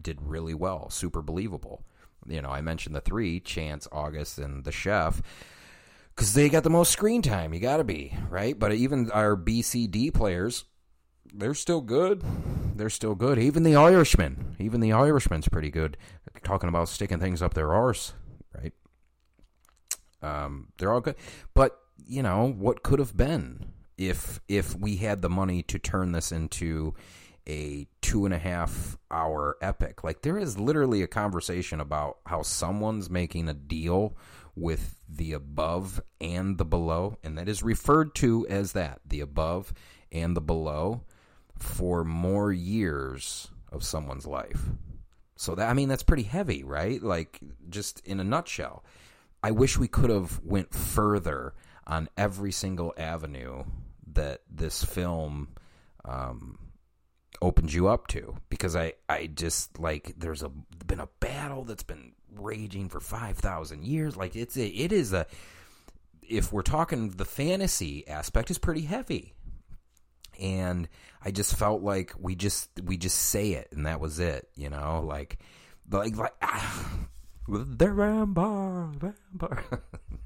did 0.03 0.19
really 0.21 0.55
well, 0.55 0.91
super 0.91 1.23
believable. 1.23 1.85
You 2.27 2.43
know, 2.43 2.51
I 2.51 2.61
mentioned 2.61 2.95
the 2.95 3.01
three: 3.01 3.41
Chance, 3.41 3.89
August, 3.91 4.39
and 4.39 4.65
the 4.65 4.73
chef. 4.73 5.23
because 6.15 6.35
they 6.35 6.51
got 6.51 6.63
the 6.63 6.71
most 6.71 6.93
screen 6.93 7.23
time. 7.23 7.55
You 7.55 7.61
got 7.61 7.79
to 7.79 7.85
be 7.85 8.15
right. 8.29 8.59
But 8.59 8.73
even 8.75 9.11
our 9.11 9.37
BCD 9.37 10.13
players, 10.13 10.65
they're 11.33 11.55
still 11.55 11.81
good. 11.81 12.23
They're 12.77 12.91
still 12.91 13.15
good. 13.15 13.39
Even 13.39 13.63
the 13.63 13.77
Irishman, 13.77 14.57
even 14.59 14.81
the 14.81 14.93
Irishman's 14.93 15.49
pretty 15.49 15.71
good. 15.71 15.97
Talking 16.45 16.69
about 16.69 16.89
sticking 16.89 17.21
things 17.21 17.43
up 17.43 17.55
their 17.55 17.73
arse, 17.73 18.13
right? 18.57 18.73
Um, 20.23 20.69
they're 20.79 20.93
all 20.93 21.01
good. 21.01 21.17
But 21.55 21.79
you 22.07 22.23
know 22.23 22.55
what 22.59 22.83
could 22.83 22.99
have 22.99 23.17
been 23.17 23.73
if 23.99 24.41
if 24.49 24.77
we 24.77 24.97
had 24.97 25.23
the 25.23 25.31
money 25.31 25.63
to 25.65 25.79
turn 25.79 26.13
this 26.13 26.33
into 26.33 26.95
a 27.49 27.87
two 28.01 28.25
and 28.25 28.35
a 28.35 28.39
half 28.39 28.97
hour 29.11 29.57
epic. 29.61 30.05
Like 30.05 30.23
there 30.23 30.39
is 30.39 30.59
literally 30.59 31.03
a 31.03 31.07
conversation 31.07 31.81
about 31.81 32.19
how 32.27 32.43
someone's 32.43 33.11
making 33.11 33.49
a 33.49 33.55
deal 33.55 34.17
with 34.55 34.97
the 35.09 35.33
above 35.33 36.01
and 36.21 36.59
the 36.59 36.65
below, 36.65 37.17
and 37.23 37.39
that 37.39 37.49
is 37.49 37.63
referred 37.63 38.15
to 38.17 38.47
as 38.49 38.73
that 38.73 39.01
the 39.07 39.21
above 39.21 39.73
and 40.13 40.37
the 40.37 40.41
below 40.41 41.03
for 41.59 42.05
more 42.05 42.53
years 42.53 43.49
of 43.71 43.85
someone's 43.85 44.27
life. 44.27 44.71
So 45.41 45.55
that 45.55 45.71
I 45.71 45.73
mean 45.73 45.89
that's 45.89 46.03
pretty 46.03 46.25
heavy, 46.25 46.63
right? 46.65 47.03
Like 47.03 47.41
just 47.71 48.07
in 48.07 48.21
a 48.21 48.25
nutshell. 48.25 48.85
I 49.43 49.53
wish 49.53 49.79
we 49.79 49.89
could 49.89 50.11
have 50.11 50.39
went 50.45 50.75
further 50.75 51.55
on 51.87 52.11
every 52.19 52.53
single 52.53 52.93
avenue 52.99 53.65
that 54.13 54.43
this 54.51 54.85
film 54.85 55.49
um, 56.05 56.59
opens 57.41 57.75
you 57.75 57.89
up 57.89 58.07
to 58.09 58.37
because 58.51 58.77
I, 58.77 58.93
I 59.09 59.29
just 59.29 59.81
like 59.81 60.13
there's 60.19 60.43
a 60.43 60.51
been 60.87 61.01
a 61.01 61.09
battle 61.21 61.65
that's 61.65 61.85
been 61.85 62.13
raging 62.37 62.91
for 62.91 63.01
5000 63.01 63.83
years 63.87 64.19
like 64.19 64.37
it's 64.37 64.59
a, 64.59 64.67
it 64.67 64.93
is 64.93 65.15
a 65.15 65.27
if 66.23 66.53
we're 66.53 66.61
talking 66.61 67.13
the 67.13 67.25
fantasy 67.25 68.07
aspect 68.07 68.51
is 68.51 68.59
pretty 68.59 68.83
heavy 68.83 69.33
and 70.41 70.89
I 71.25 71.31
just 71.31 71.57
felt 71.57 71.83
like 71.83 72.13
we 72.19 72.35
just 72.35 72.71
we 72.83 72.97
just 72.97 73.17
say 73.17 73.53
it 73.53 73.69
and 73.73 73.87
that 73.87 74.01
was 74.01 74.19
it 74.19 74.49
you 74.55 74.71
know 74.71 75.05
like 75.07 75.39
like 75.91 76.17
like 76.17 76.35
ah, 76.43 76.91
they're 77.49 77.95
vampire 77.95 78.91
vampire 78.99 79.83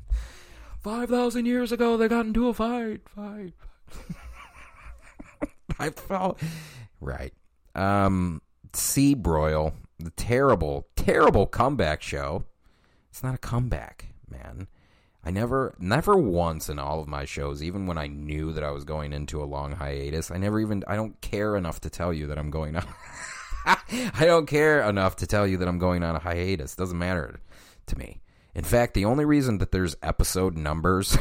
5000 0.82 1.46
years 1.46 1.72
ago 1.72 1.96
they 1.96 2.08
got 2.08 2.26
into 2.26 2.48
a 2.48 2.54
fight 2.54 3.00
fight, 3.08 3.52
fight. 3.88 4.16
I 5.78 5.90
felt 5.90 6.40
right. 7.00 7.32
Um, 7.74 8.40
Sea 8.72 9.14
Broil, 9.14 9.72
the 9.98 10.10
terrible, 10.10 10.86
terrible 10.96 11.46
comeback 11.46 12.02
show. 12.02 12.44
It's 13.10 13.22
not 13.22 13.34
a 13.34 13.38
comeback, 13.38 14.06
man. 14.28 14.68
I 15.24 15.30
never, 15.30 15.74
never 15.78 16.16
once 16.16 16.68
in 16.68 16.78
all 16.78 17.00
of 17.00 17.08
my 17.08 17.24
shows, 17.24 17.62
even 17.62 17.86
when 17.86 17.96
I 17.96 18.08
knew 18.08 18.52
that 18.52 18.62
I 18.62 18.70
was 18.70 18.84
going 18.84 19.12
into 19.12 19.42
a 19.42 19.46
long 19.46 19.72
hiatus, 19.72 20.30
I 20.30 20.36
never 20.36 20.60
even, 20.60 20.84
I 20.86 20.96
don't 20.96 21.18
care 21.22 21.56
enough 21.56 21.80
to 21.80 21.90
tell 21.90 22.12
you 22.12 22.26
that 22.26 22.38
I'm 22.38 22.50
going 22.50 22.76
on. 22.76 22.86
I 23.66 24.24
don't 24.26 24.46
care 24.46 24.82
enough 24.82 25.16
to 25.16 25.26
tell 25.26 25.46
you 25.46 25.56
that 25.58 25.68
I'm 25.68 25.78
going 25.78 26.02
on 26.02 26.16
a 26.16 26.18
hiatus. 26.18 26.76
Doesn't 26.76 26.98
matter 26.98 27.40
to 27.86 27.98
me. 27.98 28.20
In 28.54 28.64
fact, 28.64 28.94
the 28.94 29.06
only 29.06 29.24
reason 29.24 29.58
that 29.58 29.72
there's 29.72 29.96
episode 30.02 30.56
numbers 30.56 31.16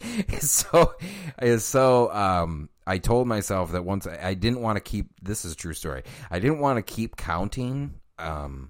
is 0.28 0.50
so 0.50 0.94
is 1.40 1.64
so 1.64 2.12
um 2.12 2.68
I 2.86 2.98
told 2.98 3.26
myself 3.26 3.72
that 3.72 3.84
once 3.84 4.06
I, 4.06 4.18
I 4.22 4.34
didn't 4.34 4.60
want 4.60 4.76
to 4.76 4.80
keep 4.80 5.06
this 5.22 5.44
is 5.44 5.56
true 5.56 5.74
story. 5.74 6.02
I 6.30 6.38
didn't 6.38 6.60
want 6.60 6.76
to 6.76 6.82
keep 6.82 7.16
counting 7.16 7.94
um 8.18 8.68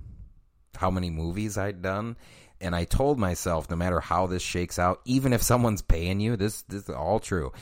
how 0.77 0.91
many 0.91 1.11
movies 1.11 1.59
I'd 1.59 1.83
done 1.83 2.17
and 2.65 2.75
I 2.75 2.85
told 2.85 3.19
myself 3.19 3.71
no 3.71 3.77
matter 3.77 4.01
how 4.01 4.27
this 4.27 4.43
shakes 4.43 4.79
out, 4.79 5.01
even 5.05 5.33
if 5.33 5.43
someone's 5.43 5.83
paying 5.83 6.19
you, 6.19 6.37
this 6.37 6.63
this 6.63 6.85
is 6.85 6.91
all 6.91 7.21
true. 7.21 7.53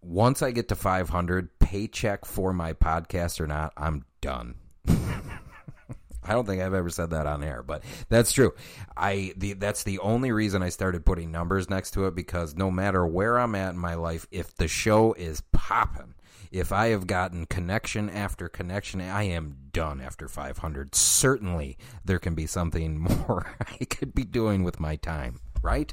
Once 0.00 0.40
I 0.40 0.50
get 0.50 0.68
to 0.68 0.76
500 0.76 1.58
paycheck 1.58 2.24
for 2.24 2.52
my 2.52 2.72
podcast 2.72 3.40
or 3.40 3.46
not, 3.46 3.72
I'm 3.76 4.04
done. 4.20 4.54
I 4.88 6.32
don't 6.32 6.46
think 6.46 6.62
I've 6.62 6.74
ever 6.74 6.90
said 6.90 7.10
that 7.10 7.26
on 7.26 7.44
air, 7.44 7.62
but 7.62 7.84
that's 8.08 8.32
true. 8.32 8.54
I 8.96 9.32
the, 9.36 9.52
that's 9.52 9.84
the 9.84 9.98
only 10.00 10.32
reason 10.32 10.62
I 10.62 10.70
started 10.70 11.04
putting 11.04 11.30
numbers 11.30 11.70
next 11.70 11.92
to 11.92 12.06
it 12.06 12.14
because 12.14 12.56
no 12.56 12.70
matter 12.70 13.06
where 13.06 13.38
I'm 13.38 13.54
at 13.54 13.74
in 13.74 13.78
my 13.78 13.94
life, 13.94 14.26
if 14.30 14.54
the 14.56 14.68
show 14.68 15.12
is 15.12 15.42
popping, 15.52 16.14
if 16.50 16.72
I 16.72 16.88
have 16.88 17.06
gotten 17.06 17.46
connection 17.46 18.08
after 18.10 18.48
connection, 18.48 19.00
I 19.00 19.24
am 19.24 19.56
done 19.72 20.00
after 20.00 20.28
500. 20.28 20.94
Certainly, 20.94 21.78
there 22.04 22.18
can 22.18 22.34
be 22.34 22.46
something 22.46 22.98
more 23.26 23.56
I 23.60 23.84
could 23.84 24.14
be 24.14 24.24
doing 24.24 24.64
with 24.64 24.80
my 24.80 24.96
time, 24.96 25.40
right? 25.62 25.92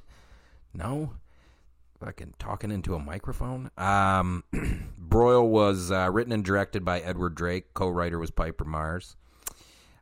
No, 0.74 1.13
fucking 2.00 2.34
talking 2.39 2.72
into 2.72 2.96
a 2.96 3.00
microphone. 3.00 3.72
Um, 3.78 4.44
Broil 4.98 5.48
was 5.48 5.92
uh, 5.92 6.10
written 6.12 6.34
and 6.34 6.44
directed 6.44 6.84
by 6.84 7.00
Edward 7.00 7.36
Drake. 7.36 7.74
Co-writer 7.74 8.20
was 8.20 8.32
Piper 8.32 8.66
Mars. 8.66 9.16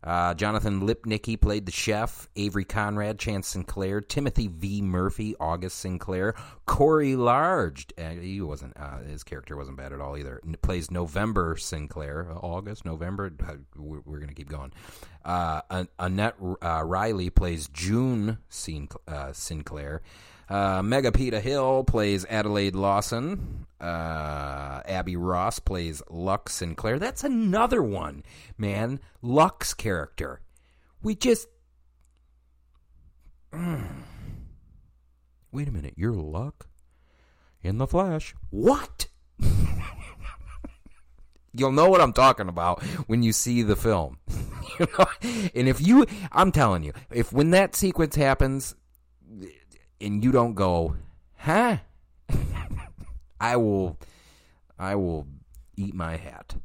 Uh, 0.03 0.33
Jonathan 0.33 0.81
Lipnicki 0.81 1.39
played 1.39 1.65
the 1.65 1.71
chef. 1.71 2.27
Avery 2.35 2.65
Konrad, 2.65 3.19
Chance 3.19 3.47
Sinclair. 3.49 4.01
Timothy 4.01 4.47
V. 4.47 4.81
Murphy, 4.81 5.35
August 5.39 5.77
Sinclair. 5.79 6.33
Corey 6.65 7.15
Large, 7.15 7.87
uh, 7.97 8.09
he 8.09 8.41
wasn't. 8.41 8.75
Uh, 8.77 8.99
his 8.99 9.23
character 9.23 9.55
wasn't 9.55 9.77
bad 9.77 9.93
at 9.93 10.01
all 10.01 10.17
either. 10.17 10.41
N- 10.45 10.55
plays 10.61 10.89
November 10.89 11.55
Sinclair. 11.57 12.27
August, 12.41 12.85
November. 12.85 13.31
Uh, 13.47 13.53
we're, 13.75 13.99
we're 14.05 14.17
going 14.17 14.29
to 14.29 14.35
keep 14.35 14.49
going. 14.49 14.71
Uh, 15.23 15.61
An- 15.69 15.89
Annette 15.99 16.35
uh, 16.61 16.83
Reilly 16.83 17.29
plays 17.29 17.67
June 17.67 18.39
Sin- 18.49 18.89
Sinclair. 19.33 20.01
Uh, 20.49 20.81
Megapita 20.81 21.41
Hill 21.41 21.83
plays 21.83 22.25
Adelaide 22.29 22.75
Lawson. 22.75 23.65
Uh, 23.79 24.81
Abby 24.85 25.15
Ross 25.15 25.59
plays 25.59 26.03
Lux 26.09 26.53
Sinclair. 26.53 26.99
That's 26.99 27.23
another 27.23 27.81
one, 27.81 28.23
man. 28.57 28.99
Lux 29.21 29.73
character. 29.73 30.41
We 31.01 31.15
just. 31.15 31.47
Mm. 33.51 34.03
Wait 35.51 35.67
a 35.67 35.71
minute. 35.71 35.95
You're 35.97 36.13
Luck? 36.13 36.67
In 37.63 37.77
the 37.77 37.87
Flash. 37.87 38.35
What? 38.49 39.07
You'll 41.53 41.71
know 41.71 41.89
what 41.89 42.01
I'm 42.01 42.13
talking 42.13 42.47
about 42.47 42.81
when 43.07 43.23
you 43.23 43.33
see 43.33 43.61
the 43.61 43.75
film. 43.75 44.19
you 44.79 44.87
know? 44.97 45.05
And 45.53 45.67
if 45.67 45.81
you, 45.85 46.05
I'm 46.31 46.51
telling 46.51 46.83
you, 46.83 46.93
if 47.11 47.33
when 47.33 47.51
that 47.51 47.75
sequence 47.75 48.15
happens, 48.15 48.75
and 50.01 50.23
you 50.23 50.31
don't 50.31 50.53
go, 50.53 50.95
huh? 51.37 51.77
I 53.39 53.55
will, 53.57 53.97
I 54.77 54.95
will 54.95 55.27
eat 55.75 55.93
my 55.93 56.17
hat. 56.17 56.55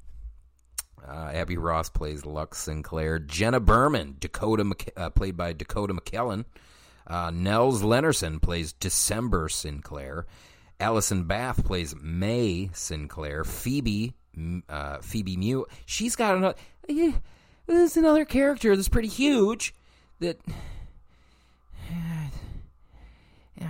Uh, 1.07 1.31
Abby 1.33 1.57
Ross 1.57 1.89
plays 1.89 2.27
Lux 2.27 2.59
Sinclair. 2.59 3.19
Jenna 3.19 3.61
Berman, 3.61 4.17
Dakota, 4.19 4.75
uh, 4.97 5.11
played 5.11 5.37
by 5.37 5.53
Dakota 5.53 5.95
McKellen. 5.95 6.45
Uh, 7.07 7.31
Nels 7.31 7.83
Lennarson 7.83 8.43
plays 8.43 8.73
December 8.73 9.49
Sinclair. 9.49 10.27
Allison 10.81 11.25
Bath 11.25 11.65
plays 11.65 11.95
May 12.01 12.71
Sinclair. 12.73 13.45
Phoebe, 13.45 14.15
uh, 14.69 14.99
Phoebe 14.99 15.37
Mew. 15.37 15.67
She's 15.87 16.17
got 16.17 16.37
another. 16.37 16.59
Yeah, 16.89 17.13
there's 17.67 17.97
another 17.97 18.25
character 18.25 18.75
that's 18.75 18.89
pretty 18.89 19.09
huge. 19.09 19.75
That 20.19 20.41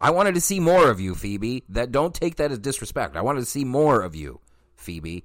I 0.00 0.10
wanted 0.10 0.34
to 0.34 0.40
see 0.40 0.60
more 0.60 0.90
of 0.90 1.00
you, 1.00 1.14
Phoebe. 1.14 1.64
That 1.68 1.92
don't 1.92 2.14
take 2.14 2.36
that 2.36 2.50
as 2.50 2.58
disrespect. 2.58 3.16
I 3.16 3.22
wanted 3.22 3.40
to 3.40 3.46
see 3.46 3.64
more 3.64 4.02
of 4.02 4.14
you, 4.14 4.40
Phoebe. 4.76 5.24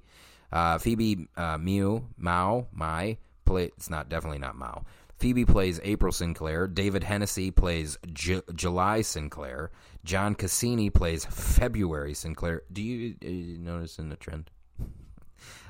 Uh, 0.52 0.78
Phoebe 0.78 1.28
uh, 1.36 1.58
Mew 1.58 2.06
Mao 2.16 2.66
Mai 2.72 3.18
play. 3.44 3.64
It's 3.76 3.90
not 3.90 4.08
definitely 4.08 4.38
not 4.38 4.56
Mao. 4.56 4.84
Phoebe 5.18 5.44
plays 5.46 5.80
April 5.82 6.12
Sinclair. 6.12 6.66
David 6.66 7.02
Hennessy 7.02 7.50
plays 7.50 7.98
J- 8.12 8.42
July 8.54 9.00
Sinclair. 9.00 9.70
John 10.04 10.34
Cassini 10.34 10.90
plays 10.90 11.24
February 11.24 12.12
Sinclair. 12.14 12.62
Do 12.70 12.82
you, 12.82 13.14
uh, 13.24 13.62
notice 13.62 13.98
in 13.98 14.10
the 14.10 14.16
trend? 14.16 14.50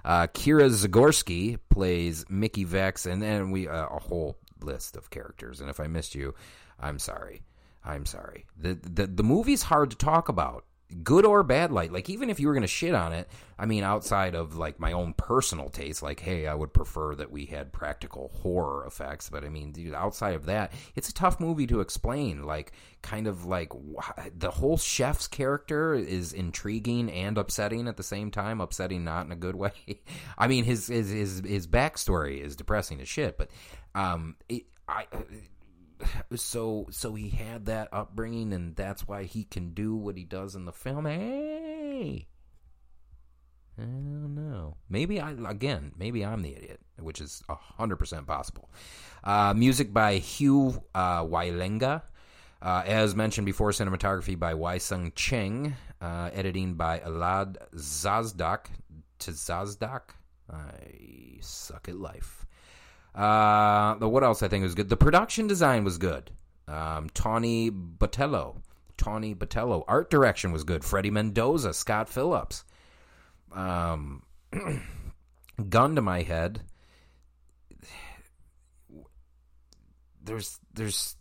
Uh, 0.04 0.26
Kira 0.28 0.68
Zagorski 0.70 1.58
plays 1.68 2.24
Mickey 2.28 2.64
Vex, 2.64 3.06
and 3.06 3.22
then 3.22 3.50
we 3.50 3.68
uh, 3.68 3.86
a 3.86 3.98
whole 3.98 4.36
list 4.61 4.97
of 4.97 5.11
characters. 5.11 5.61
And 5.61 5.71
if 5.71 5.81
I 5.81 5.87
missed 5.87 6.14
you, 6.14 6.35
I'm 6.81 6.99
sorry. 6.99 7.42
I'm 7.85 8.07
sorry. 8.07 8.47
The 8.57 8.75
the 8.75 9.07
the 9.07 9.23
movie's 9.23 9.64
hard 9.64 9.90
to 9.90 9.97
talk 9.97 10.29
about. 10.29 10.64
Good 11.03 11.25
or 11.25 11.42
bad 11.42 11.72
light. 11.72 11.92
Like 11.92 12.09
even 12.09 12.31
if 12.31 12.38
you 12.38 12.46
were 12.46 12.55
going 12.55 12.62
to 12.62 12.69
shit 12.69 12.94
on 12.94 13.13
it, 13.13 13.29
I 13.58 13.67
mean 13.67 13.83
outside 13.83 14.35
of 14.35 14.56
like 14.56 14.79
my 14.79 14.92
own 14.92 15.15
personal 15.15 15.69
taste 15.69 16.02
like 16.02 16.21
hey, 16.21 16.46
I 16.46 16.54
would 16.54 16.73
prefer 16.73 17.15
that 17.17 17.31
we 17.31 17.46
had 17.46 17.73
practical 17.73 18.31
horror 18.42 18.87
effects, 18.87 19.29
but 19.29 19.44
I 19.44 19.48
mean 19.48 19.73
dude, 19.73 19.94
outside 19.94 20.35
of 20.35 20.46
that, 20.46 20.73
it's 20.94 21.08
a 21.08 21.15
tough 21.15 21.40
movie 21.40 21.67
to 21.67 21.81
explain. 21.81 22.44
Like 22.44 22.73
kind 23.02 23.27
of 23.27 23.44
like 23.44 23.73
the 24.37 24.50
whole 24.50 24.77
chef's 24.77 25.27
character 25.27 25.94
is 25.94 26.33
intriguing 26.33 27.10
and 27.10 27.37
upsetting 27.37 27.88
at 27.88 27.96
the 27.96 28.02
same 28.02 28.31
time, 28.31 28.60
upsetting 28.60 29.02
not 29.02 29.27
in 29.27 29.33
a 29.33 29.37
good 29.37 29.56
way. 29.56 29.73
I 30.38 30.46
mean 30.46 30.65
his 30.65 30.87
his 30.87 31.10
his 31.10 31.42
his 31.44 31.67
backstory 31.67 32.40
is 32.40 32.54
depressing 32.54 33.00
as 33.00 33.08
shit, 33.08 33.37
but 33.38 33.50
um, 33.96 34.37
it, 34.48 34.67
I 34.88 35.06
so 36.35 36.87
so 36.90 37.15
he 37.15 37.31
had 37.31 37.67
that 37.67 37.88
upbringing 37.92 38.53
and 38.53 38.77
that's 38.77 39.07
why 39.07 39.25
he 39.25 39.44
can 39.44 39.71
do 39.75 39.94
what 39.94 40.17
he 40.17 40.25
does 40.25 40.55
in 40.55 40.65
the 40.65 40.73
film. 40.73 41.07
Hey. 41.07 42.27
I 43.79 43.83
don't 43.83 44.35
know. 44.35 44.77
Maybe 44.88 45.21
I 45.21 45.33
again. 45.33 45.92
Maybe 45.99 46.25
I'm 46.25 46.40
the 46.42 46.57
idiot, 46.57 46.81
which 46.99 47.21
is 47.21 47.42
hundred 47.49 47.97
percent 47.97 48.27
possible. 48.27 48.71
Uh, 49.23 49.53
music 49.55 49.92
by 49.92 50.15
Hugh 50.15 50.83
uh, 50.94 51.23
Wielenga, 51.25 52.03
uh, 52.63 52.83
as 52.87 53.15
mentioned 53.15 53.44
before. 53.44 53.73
Cinematography 53.73 54.38
by 54.38 54.55
Wai 54.55 54.79
Sung 54.79 55.13
Cheng. 55.15 55.75
Uh, 56.01 56.31
editing 56.33 56.75
by 56.75 57.01
Alad 57.01 57.57
Zazdak. 57.75 58.67
To 59.19 59.31
Zazdak. 59.31 60.15
I 60.51 61.38
suck 61.40 61.88
at 61.88 61.97
life. 61.97 62.47
Uh, 63.17 63.94
what 63.96 64.23
else 64.23 64.42
I 64.42 64.48
think 64.48 64.62
was 64.62 64.75
good? 64.75 64.88
The 64.88 64.96
production 64.96 65.46
design 65.46 65.85
was 65.85 65.98
good. 65.98 66.31
Um, 66.69 67.08
Tawny 67.14 67.71
Botello. 67.71 68.56
Tawny 68.96 69.35
Botello. 69.35 69.85
Art 69.88 70.10
direction 70.10 70.52
was 70.52 70.64
good. 70.64 70.85
Freddie 70.85 71.10
Mendoza. 71.10 71.73
Scott 71.73 72.08
Phillips 72.08 72.64
um, 73.56 74.23
gun 75.69 75.96
to 75.96 76.02
my 76.02 76.23
head. 76.23 76.60
There's 80.23 80.58
there's 80.75 81.17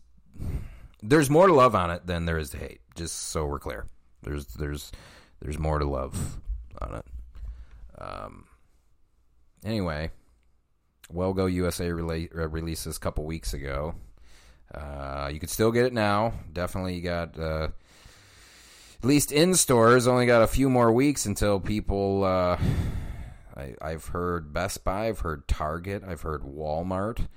there's 1.04 1.30
more 1.30 1.48
to 1.48 1.54
love 1.54 1.76
on 1.76 1.92
it 1.92 2.08
than 2.08 2.26
there 2.26 2.38
is 2.38 2.50
to 2.52 2.58
hate. 2.58 2.82
Just 2.96 3.16
so 3.30 3.46
we're 3.46 3.60
clear, 3.60 3.86
there's 4.24 4.48
there's 4.48 4.92
there's 5.42 5.60
more 5.60 5.80
to 5.80 5.86
love 5.86 6.40
on 6.82 6.96
it. 6.96 7.06
Um. 8.02 8.46
Anyway, 9.64 10.12
Well 11.12 11.34
Go 11.34 11.46
USA 11.46 11.90
rela- 11.90 12.36
uh, 12.36 12.48
released 12.50 12.88
a 12.88 13.00
couple 13.00 13.26
weeks 13.26 13.54
ago. 13.54 13.96
Uh, 14.74 15.30
you 15.32 15.40
can 15.40 15.50
still 15.50 15.72
get 15.72 15.86
it 15.86 15.94
now. 15.94 16.34
Definitely 16.52 17.02
got 17.02 17.40
uh, 17.40 17.70
at 19.00 19.06
least 19.06 19.32
in 19.32 19.54
stores. 19.54 20.08
Only 20.08 20.26
got 20.26 20.42
a 20.42 20.48
few 20.48 20.70
more 20.70 20.92
weeks 20.92 21.26
until 21.26 21.60
people. 21.60 22.24
Uh, 22.24 22.58
I, 23.56 23.76
I've 23.82 24.08
heard 24.08 24.52
Best 24.54 24.84
Buy. 24.84 25.08
I've 25.08 25.20
heard 25.20 25.48
Target. 25.48 26.04
I've 26.06 26.22
heard 26.22 26.42
Walmart. 26.42 27.28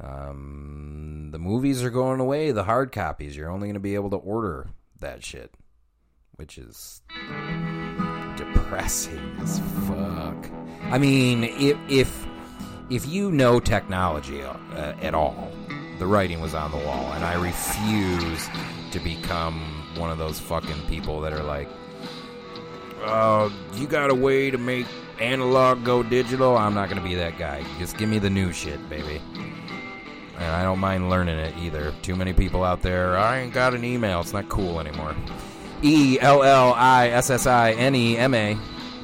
Um, 0.00 1.30
the 1.32 1.38
movies 1.38 1.82
are 1.82 1.90
going 1.90 2.20
away. 2.20 2.52
The 2.52 2.64
hard 2.64 2.92
copies. 2.92 3.36
You're 3.36 3.50
only 3.50 3.66
going 3.66 3.74
to 3.74 3.80
be 3.80 3.96
able 3.96 4.10
to 4.10 4.16
order 4.16 4.68
that 5.00 5.24
shit, 5.24 5.52
which 6.36 6.56
is 6.56 7.02
depressing 8.36 9.36
as 9.40 9.58
fuck. 9.88 10.50
I 10.84 10.98
mean, 10.98 11.44
if 11.44 11.76
if 11.88 12.26
if 12.90 13.06
you 13.06 13.30
know 13.30 13.60
technology 13.60 14.42
uh, 14.42 14.54
at 15.02 15.14
all, 15.14 15.50
the 15.98 16.06
writing 16.06 16.40
was 16.40 16.54
on 16.54 16.70
the 16.70 16.78
wall, 16.78 17.12
and 17.12 17.24
I 17.24 17.34
refuse 17.34 18.48
to 18.92 19.00
become 19.00 19.60
one 19.96 20.10
of 20.10 20.18
those 20.18 20.38
fucking 20.38 20.86
people 20.86 21.20
that 21.20 21.32
are 21.32 21.42
like, 21.42 21.68
uh, 23.04 23.50
you 23.74 23.86
got 23.86 24.10
a 24.10 24.14
way 24.14 24.50
to 24.50 24.58
make 24.58 24.86
analog 25.20 25.84
go 25.84 26.02
digital. 26.02 26.56
I'm 26.56 26.74
not 26.74 26.88
gonna 26.88 27.02
be 27.02 27.14
that 27.16 27.38
guy. 27.38 27.64
Just 27.78 27.96
give 27.96 28.08
me 28.08 28.18
the 28.18 28.30
new 28.30 28.52
shit, 28.52 28.88
baby. 28.88 29.20
And 30.36 30.46
I 30.46 30.62
don't 30.62 30.78
mind 30.78 31.10
learning 31.10 31.38
it 31.38 31.56
either. 31.58 31.92
Too 32.02 32.14
many 32.14 32.32
people 32.32 32.62
out 32.62 32.80
there. 32.80 33.16
I 33.16 33.38
ain't 33.40 33.52
got 33.52 33.74
an 33.74 33.84
email. 33.84 34.20
It's 34.20 34.32
not 34.32 34.48
cool 34.48 34.78
anymore. 34.78 35.14
E 35.82 36.18
L 36.20 36.42
L 36.42 36.74
I 36.74 37.08
S 37.08 37.30
S 37.30 37.46
I 37.46 37.72
N 37.72 37.94
E 37.94 38.16
M 38.16 38.34
A. 38.34 38.56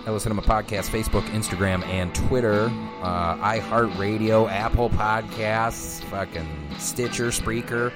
Ellis 0.06 0.24
Sinema 0.26 0.44
Podcast, 0.44 0.90
Facebook, 0.90 1.22
Instagram, 1.30 1.84
and 1.86 2.14
Twitter. 2.14 2.64
Uh, 3.02 3.36
iHeartRadio, 3.36 4.50
Apple 4.50 4.90
Podcasts, 4.90 6.02
fucking 6.04 6.46
Stitcher, 6.78 7.28
Spreaker, 7.28 7.90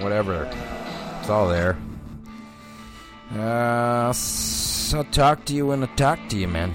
whatever. 0.00 0.44
It's 1.20 1.28
all 1.28 1.48
there. 1.48 1.76
Uh, 3.34 4.12
I'll 4.94 5.04
talk 5.04 5.44
to 5.46 5.54
you 5.54 5.66
when 5.66 5.82
I 5.82 5.86
talk 5.96 6.18
to 6.28 6.36
you, 6.36 6.46
man. 6.48 6.74